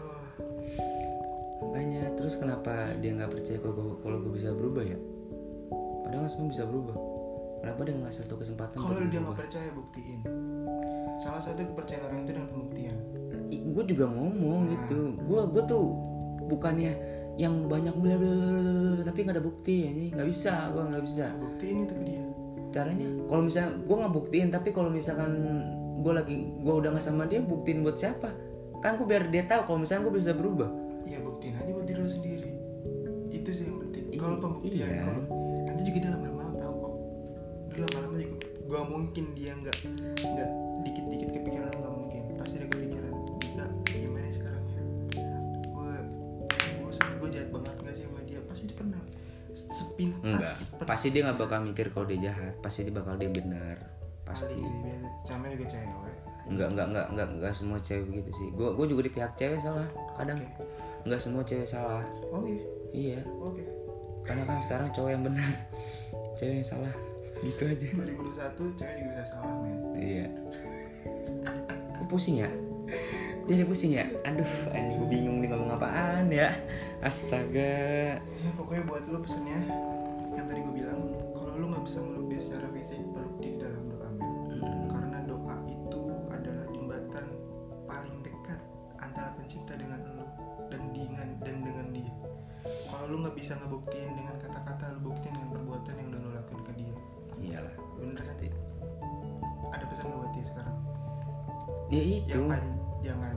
Makanya 1.70 2.18
terus 2.18 2.34
kenapa 2.34 2.98
dia 2.98 3.14
nggak 3.14 3.30
percaya 3.30 3.62
kalau 3.62 4.18
gue 4.26 4.32
bisa 4.34 4.50
berubah 4.50 4.82
ya? 4.82 4.98
Padahal 6.02 6.26
semua 6.26 6.50
bisa 6.50 6.66
berubah 6.66 7.09
kenapa 7.60 7.80
dia 7.84 7.94
nggak 7.96 8.14
satu 8.16 8.34
kesempatan 8.40 8.76
kalau 8.80 9.04
dia 9.06 9.20
nggak 9.20 9.38
percaya 9.38 9.70
buktiin. 9.76 10.20
Salah 11.20 11.42
satu 11.44 11.60
kepercayaan 11.60 12.04
orang 12.08 12.20
itu 12.24 12.32
dengan 12.32 12.48
pembuktian. 12.48 12.96
Gue 13.50 13.84
juga 13.84 14.06
ngomong 14.08 14.60
Nah. 14.64 14.70
gitu. 14.72 15.00
Gue 15.28 15.40
gue 15.52 15.62
tuh 15.68 15.84
bukannya 16.48 16.92
yang 17.38 17.70
banyak 17.70 17.94
bla 17.96 18.16
tapi 19.06 19.18
nggak 19.24 19.36
ada 19.38 19.44
bukti 19.44 19.74
ya 19.86 19.90
nggak 20.16 20.28
bisa 20.28 20.72
gue 20.72 20.82
nggak 20.82 21.04
bisa. 21.04 21.26
Buktiin 21.36 21.76
itu 21.84 21.94
ke 21.94 22.04
dia. 22.04 22.24
Caranya 22.70 23.08
kalau 23.28 23.42
misalnya 23.44 23.70
gue 23.76 23.96
nggak 23.96 24.14
buktiin 24.14 24.48
tapi 24.48 24.68
kalau 24.72 24.90
misalkan 24.92 25.30
gue 26.00 26.12
lagi 26.16 26.36
gue 26.64 26.74
udah 26.74 26.90
nggak 26.96 27.04
sama 27.04 27.28
dia 27.28 27.44
buktiin 27.44 27.84
buat 27.84 28.00
siapa? 28.00 28.32
Kan 28.80 28.96
gue 28.96 29.04
biar 29.04 29.28
dia 29.28 29.44
tahu 29.44 29.68
kalau 29.68 29.78
misalnya 29.84 30.08
gue 30.08 30.14
bisa 30.16 30.32
berubah. 30.32 30.70
Ya 31.04 31.20
buktiin 31.20 31.52
aja 31.60 31.68
buat 31.68 31.84
diri 31.84 32.00
lu 32.00 32.08
sendiri. 32.08 32.50
Itu 33.28 33.50
sih 33.52 33.68
yang 33.68 33.78
penting. 33.84 34.04
Kalau 34.16 34.36
pembuktian 34.40 34.88
iya. 34.88 35.04
kalau 35.04 35.22
nanti 35.68 35.82
juga 35.84 35.98
dia 36.00 36.10
gak 38.70 38.84
mungkin 38.86 39.24
dia 39.34 39.52
nggak 39.52 39.76
nggak 40.22 40.50
dikit-dikit 40.86 41.28
kepikiran 41.34 41.68
lu 41.74 41.78
nggak 41.82 41.94
mungkin. 41.96 42.20
Pasti 42.38 42.54
dia 42.56 42.68
kepikiran 42.70 43.12
jika 43.42 43.64
gimana 43.90 44.28
sekarang 44.30 44.64
ya. 44.64 44.82
Gue 45.66 45.92
gue 46.78 46.90
gue 47.18 47.28
jahat 47.34 47.48
banget 47.50 47.74
nggak 47.82 47.94
sih 47.94 48.04
sama 48.06 48.20
dia? 48.22 48.38
Pasti 48.46 48.64
dia 48.64 48.76
pernah 48.78 49.00
sepintas 49.50 50.22
enggak. 50.22 50.54
pernah- 50.78 50.88
pasti 50.88 51.06
dia 51.10 51.20
nggak 51.26 51.38
bakal 51.38 51.58
mikir 51.60 51.86
kalau 51.90 52.06
dia 52.06 52.18
jahat. 52.30 52.54
Pasti 52.62 52.78
dia 52.86 52.94
bakal 52.94 53.14
dia 53.18 53.28
benar 53.28 53.76
pasti. 54.22 54.54
Sama 55.26 55.50
juga 55.50 55.66
cewek. 55.66 56.14
Enggak 56.46 56.68
enggak 56.70 56.86
enggak 56.94 57.06
enggak 57.10 57.28
enggak 57.34 57.52
semua 57.52 57.78
cewek 57.82 58.06
begitu 58.06 58.30
sih. 58.32 58.48
Gue 58.54 58.68
gue 58.78 58.86
juga 58.86 59.02
di 59.02 59.12
pihak 59.12 59.32
cewek 59.34 59.58
salah 59.58 59.88
kadang. 60.14 60.38
Enggak 61.02 61.18
semua 61.18 61.42
cewek 61.42 61.66
salah. 61.66 62.06
Oke. 62.30 62.54
Iya. 62.94 63.26
Oke. 63.42 63.66
Karena 64.22 64.46
kan 64.46 64.62
sekarang 64.62 64.94
cowok 64.94 65.10
yang 65.10 65.22
benar. 65.26 65.50
Cewek 66.38 66.62
yang 66.62 66.68
salah 66.70 66.94
gitu 67.40 67.62
aja. 67.64 67.86
2021 67.96 68.78
cewek 68.78 68.94
juga 69.00 69.10
bisa 69.12 69.24
salah 69.32 69.54
men. 69.64 69.78
Iya. 69.96 70.26
Gue 71.96 72.06
pusing 72.08 72.36
ya? 72.44 72.50
Jadi 73.48 73.62
pusing 73.64 73.92
ya? 73.96 74.04
Aduh 74.28 74.50
anjing. 74.76 74.98
Gue 75.00 75.08
bingung 75.08 75.36
nih 75.40 75.48
ngomong 75.48 75.74
apaan 75.74 76.28
ya? 76.28 76.52
Astaga. 77.00 78.20
Ya 78.20 78.50
pokoknya 78.56 78.84
buat 78.84 79.04
lu 79.08 79.18
pesennya 79.24 79.60
yang 80.36 80.46
tadi 80.46 80.60
gue 80.62 80.74
bilang 80.84 81.00
kalau 81.34 81.52
lu 81.58 81.66
nggak 81.74 81.84
bisa 81.84 81.98
meluk 82.04 82.26
dia 82.30 82.40
secara 82.40 82.66
fisik 82.70 83.00
peluk 83.10 83.34
dia 83.42 83.50
di 83.56 83.58
dalam 83.58 83.82
doa 83.90 84.08
men. 84.14 84.32
Hmm. 84.60 84.86
karena 84.92 85.18
doa 85.26 85.56
itu 85.66 86.02
adalah 86.30 86.66
jembatan 86.70 87.26
paling 87.88 88.16
dekat 88.22 88.60
antara 89.00 89.32
pencipta 89.34 89.74
dengan 89.74 90.00
lu 90.14 90.26
dan 90.68 90.82
dengan 90.92 91.28
dan 91.42 91.56
dengan 91.64 91.86
dia. 91.90 92.12
Kalau 92.86 93.04
lu 93.08 93.16
nggak 93.24 93.36
bisa 93.36 93.56
ngebuktiin 93.56 94.12
dengan 94.12 94.36
kata-kata 94.36 94.92
lu 94.94 95.10
buktiin 95.10 95.34
bener 98.00 98.24
ada 99.70 99.84
pesan 99.86 100.06
buat 100.10 100.32
dia 100.34 100.44
sekarang? 100.50 100.76
Ya 101.90 102.02
itu. 102.02 102.32
Jangan 102.32 102.62
jangan. 103.00 103.34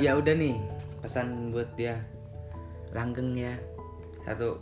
Ya 0.00 0.10
udah 0.16 0.34
nih 0.34 0.56
pesan 1.04 1.52
buat 1.52 1.68
dia. 1.76 2.00
Langgeng 2.94 3.36
ya 3.36 3.54
satu. 4.24 4.58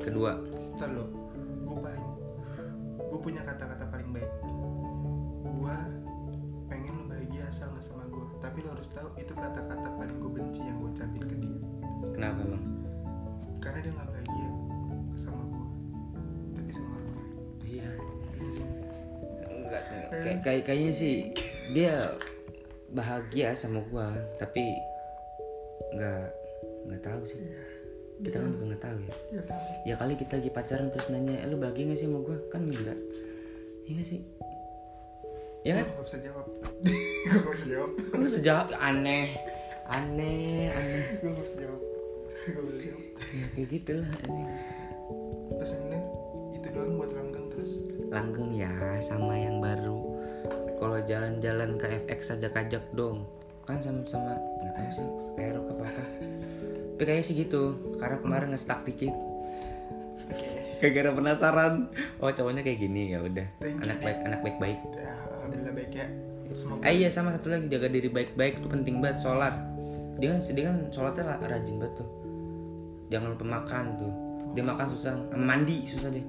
Kedua. 0.00 0.38
Ntar 0.78 0.90
lo 0.90 1.04
gue 1.62 1.78
paling 1.78 2.06
gue 2.98 3.20
punya 3.20 3.42
kata-kata 3.44 3.84
paling 3.92 4.08
baik. 4.10 4.30
Gue 5.46 5.76
pengen 6.66 6.92
lo 6.96 7.04
bahagia 7.06 7.44
asal 7.52 7.68
nggak 7.76 7.84
sama 7.84 8.04
gue 8.08 8.24
tapi 8.40 8.64
lo 8.64 8.74
harus 8.74 8.88
tahu 8.90 9.08
itu 9.20 9.32
kata-kata 9.36 9.88
paling 10.00 10.16
gue 10.18 10.30
benci 10.32 10.60
yang 10.64 10.76
gue 10.80 10.90
ucapin 10.90 11.22
ke 11.22 11.36
dia. 11.38 11.58
Kenapa 12.16 12.38
emang 12.42 12.64
karena 13.62 13.78
dia 13.78 13.92
nggak 13.94 14.08
bahagia 14.10 14.51
kayak 20.12 20.38
kayak- 20.42 20.64
kayaknya 20.64 20.92
sih 20.92 21.14
dia 21.70 22.12
bahagia 22.88 23.56
sama 23.56 23.80
gua 23.88 24.12
tapi 24.36 24.60
nggak 25.92 26.24
nggak 26.86 27.00
tahu 27.00 27.20
sih. 27.24 27.40
Kita 28.22 28.38
kan 28.38 28.48
juga 28.50 28.64
nggak 28.70 28.82
tahu 28.82 28.98
ya. 29.00 29.14
Ya 29.32 29.42
tahu. 29.42 29.62
Ya 29.82 29.94
kali 29.96 30.14
kita 30.14 30.32
lagi 30.36 30.50
pacaran 30.50 30.88
terus 30.88 31.08
nanya 31.08 31.42
"Eh, 31.42 31.48
lu 31.48 31.56
bahagia 31.56 31.88
gak 31.88 31.98
sih 31.98 32.06
sama 32.06 32.20
gua? 32.20 32.38
Kan 32.48 32.68
enggak 32.68 32.98
iya 33.82 33.98
gak 33.98 34.06
sih? 34.06 34.20
Ya 35.62 35.72
kan? 35.74 35.84
Gue 35.84 35.94
nggak 35.94 36.06
bisa 36.06 36.18
jawab. 36.22 36.46
Gue 36.82 37.38
nggak 37.42 37.54
bisa 37.54 37.66
jawab? 37.66 37.90
Lu 38.12 38.28
sejawab 38.28 38.68
aneh. 38.76 39.26
Aneh 39.86 40.70
aneh. 40.70 41.04
Gue 41.18 41.28
nggak 41.30 41.44
bisa 41.44 41.56
jawab. 41.58 41.80
Gue 42.46 42.62
bisa 42.66 42.78
jawab. 42.84 43.04
Ya 43.32 43.46
kayak 43.52 43.68
gitulah 43.68 44.08
aneh. 44.22 44.46
Pesannya 45.52 45.98
itu 45.98 46.31
doang 46.72 46.96
buat 46.98 47.12
langgeng 47.12 47.46
terus. 47.52 47.72
Langgeng 48.08 48.50
ya 48.56 48.72
sama 49.04 49.36
yang 49.36 49.60
baru. 49.60 50.00
Kalau 50.80 50.98
jalan-jalan 51.06 51.78
ke 51.78 51.86
FX 52.08 52.34
aja 52.34 52.48
kajak 52.50 52.84
dong. 52.96 53.28
Kan 53.62 53.78
sama-sama 53.78 54.34
nggak 54.34 54.72
tahu 54.74 54.90
sih 54.90 55.06
perok 55.38 55.66
apa. 55.78 55.84
Apa 55.86 56.04
tapi 57.02 57.18
kayaknya 57.18 57.26
sih 57.26 57.34
gitu 57.34 57.62
karena 57.98 58.16
kemarin 58.22 58.48
nge-stuck 58.54 58.86
dikit. 58.86 59.10
Oke. 60.30 60.78
Gara-gara 60.78 61.10
penasaran. 61.14 61.74
Oh 62.22 62.30
cowoknya 62.30 62.62
kayak 62.62 62.78
gini 62.78 63.10
ya 63.10 63.26
udah. 63.26 63.46
Anak 63.62 63.98
baik 64.02 64.18
anak 64.22 64.40
baik 64.46 64.56
baik 64.62 64.78
ya 64.94 65.10
alhamdulillah 65.34 65.74
baik 65.74 65.92
ya. 65.98 66.06
Semoga 66.54 66.84
ah 66.86 66.92
iya 66.94 67.08
sama 67.10 67.34
satu 67.34 67.50
lagi 67.50 67.66
jaga 67.72 67.90
diri 67.90 68.06
baik-baik 68.06 68.62
tuh 68.62 68.70
penting 68.70 69.02
banget 69.02 69.24
sholat. 69.26 69.54
Dia 70.22 70.30
kan 70.30 70.40
dia 70.46 70.64
kan 70.70 70.76
sholatnya 70.94 71.24
lah 71.26 71.36
rajin 71.42 71.82
banget 71.82 71.94
tuh. 71.98 72.08
Jangan 73.10 73.28
lupa 73.34 73.44
makan 73.50 73.84
tuh. 73.98 74.12
Dia 74.54 74.62
makan 74.62 74.86
susah 74.94 75.12
mandi 75.34 75.90
susah 75.90 76.06
deh 76.14 76.22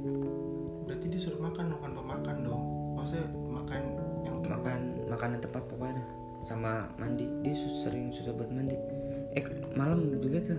dia 1.14 1.22
suruh 1.22 1.38
makan 1.38 1.78
bukan 1.78 1.92
pemakan 1.94 2.36
dong. 2.42 2.64
Maksudnya 2.98 3.28
makan 3.54 3.82
yang 4.26 4.36
makan 4.42 4.80
makanan 5.06 5.38
tepat 5.46 5.62
pokoknya 5.70 6.02
sama 6.42 6.90
mandi. 6.98 7.30
Dia 7.46 7.54
sus- 7.54 7.86
sering 7.86 8.10
susah 8.10 8.34
buat 8.34 8.50
mandi. 8.50 8.74
Eh 9.38 9.46
malam 9.78 10.18
juga 10.18 10.42
tuh. 10.42 10.58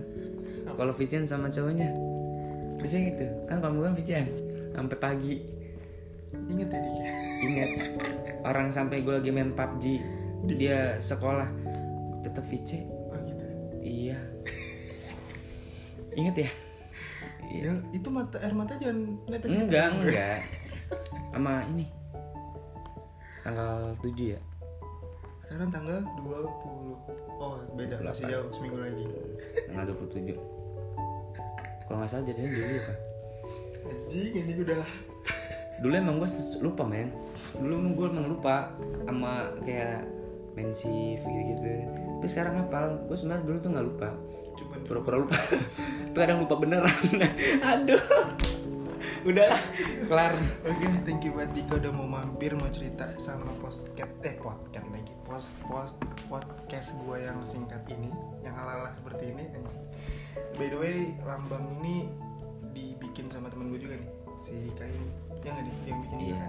Kalau 0.63 0.95
Vivian 0.95 1.27
sama 1.27 1.51
cowoknya. 1.51 1.91
Bisa 2.79 3.03
gitu. 3.03 3.27
Kan 3.51 3.59
gue 3.59 3.83
kan 3.83 3.99
Vivian? 3.99 4.27
Sampai 4.71 4.95
pagi. 4.95 5.35
Inget 6.31 6.71
ya 6.71 6.79
Dik? 6.79 6.95
Ya 7.03 7.11
ingat. 7.43 7.69
Orang 8.47 8.71
sampai 8.71 9.03
gue 9.03 9.11
lagi 9.11 9.35
main 9.35 9.51
PUBG 9.51 9.99
dia 10.55 11.03
sekolah. 11.03 11.51
Tetap 12.23 12.47
VC 12.47 12.79
oh 13.11 13.19
gitu 13.27 13.45
iya. 13.83 14.17
Inget 16.15 16.47
ya 16.47 16.49
iya. 17.49 17.71
Ya 17.71 17.73
itu 17.93 18.07
mata 18.09 18.37
air 18.41 18.53
mata 18.53 18.73
jangan 18.77 19.17
netes 19.29 19.47
gitu. 19.49 19.63
enggak 19.65 19.87
enggak. 19.93 20.39
Sama 21.33 21.53
ini. 21.71 21.85
Tanggal 23.45 23.93
7 24.01 24.33
ya? 24.35 24.41
Sekarang 25.45 25.69
tanggal 25.69 25.99
20 26.25 27.37
oh 27.37 27.61
beda 27.77 28.01
masih 28.01 28.25
28. 28.25 28.33
jauh 28.33 28.49
seminggu 28.53 28.77
lagi. 28.81 29.05
Tanggal 29.69 29.85
27 29.93 30.55
kalau 31.85 32.01
nggak 32.01 32.09
salah 32.09 32.25
jadinya 32.25 32.49
dulu 32.49 32.65
apa 32.81 32.93
anjing 33.85 34.33
ini 34.41 34.53
udah. 34.65 34.81
Dulu 35.75 35.93
emang 35.93 36.15
gue 36.17 36.29
lupa 36.63 36.83
men. 36.87 37.13
Dulu 37.53 37.73
emang 37.77 37.93
gue 37.93 38.07
emang 38.09 38.27
lupa 38.31 38.73
sama 39.05 39.53
kayak 39.61 40.07
mensif 40.55 41.19
gitu 41.19 41.41
gitu 41.53 41.73
tapi 42.17 42.27
sekarang 42.31 42.53
hafal. 42.65 42.97
Gue 43.05 43.17
sebenarnya 43.19 43.43
dulu 43.45 43.57
tuh 43.61 43.69
nggak 43.75 43.85
lupa 43.85 44.09
pura-pura 44.85 45.17
lupa 45.21 45.37
tapi 46.13 46.17
kadang 46.17 46.39
lupa 46.45 46.55
beneran 46.55 47.05
aduh 47.73 48.05
udah 49.25 49.57
kelar 50.05 50.37
Oke, 50.69 50.85
thank 51.01 51.25
you 51.25 51.33
buat 51.33 51.49
Dika 51.57 51.81
udah 51.81 51.89
mau 51.89 52.05
mampir 52.05 52.53
mau 52.61 52.69
cerita 52.69 53.09
sama 53.17 53.49
podcast 53.57 54.13
eh 54.21 54.37
podcast 54.37 54.85
lagi 54.93 55.13
post 55.25 55.49
post 55.65 55.97
podcast 56.29 56.93
gua 57.01 57.17
yang 57.17 57.41
singkat 57.43 57.81
ini, 57.89 58.13
yang 58.45 58.53
ala-ala 58.53 58.93
seperti 58.93 59.33
ini. 59.33 59.49
anjing. 59.49 59.83
By 60.55 60.69
the 60.69 60.77
way, 60.77 60.97
lambang 61.25 61.65
ini 61.81 62.05
dibikin 62.71 63.33
sama 63.33 63.49
temen 63.49 63.73
gue 63.73 63.81
juga 63.81 63.97
nih, 63.97 64.09
si 64.45 64.53
Dika 64.69 64.85
ini. 64.85 65.09
Yang 65.41 65.53
nggak 65.53 65.65
nih, 65.65 65.75
yang 65.89 65.99
bikin 66.05 66.17
Iya. 66.21 66.47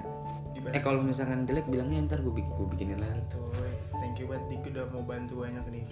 Di 0.52 0.60
eh 0.72 0.82
kalau 0.84 1.00
misalkan 1.00 1.48
jelek 1.48 1.68
bilangnya 1.68 2.04
ntar 2.08 2.20
gue 2.20 2.32
bikin 2.32 2.52
gue 2.52 2.68
bikinin 2.76 2.98
lagi 3.00 3.24
Santuy. 3.24 3.72
Thank 4.00 4.20
you 4.20 4.28
buat 4.28 4.42
Dika 4.52 4.68
udah 4.76 4.84
mau 4.92 5.02
bantu 5.04 5.44
banyak 5.44 5.64
nih. 5.72 5.84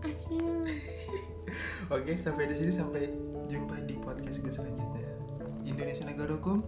Oke, 1.94 2.18
sampai 2.22 2.46
di 2.50 2.56
sini 2.56 2.72
sampai 2.72 3.10
jumpa 3.50 3.74
di 3.84 3.94
podcast 3.98 4.40
gue 4.40 4.52
selanjutnya. 4.52 5.08
Indonesia 5.66 6.04
Negara 6.06 6.34
Hukum. 6.36 6.62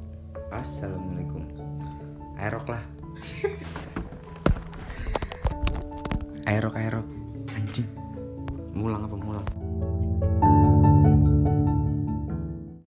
assalamualaikum. 0.52 1.42
Aerok 2.40 2.66
lah. 2.72 2.82
Aerok 6.50 6.74
aerok 6.76 7.06
anjing. 7.54 7.88
Mulang 8.72 9.04
apa 9.06 9.16
mulang 9.16 9.46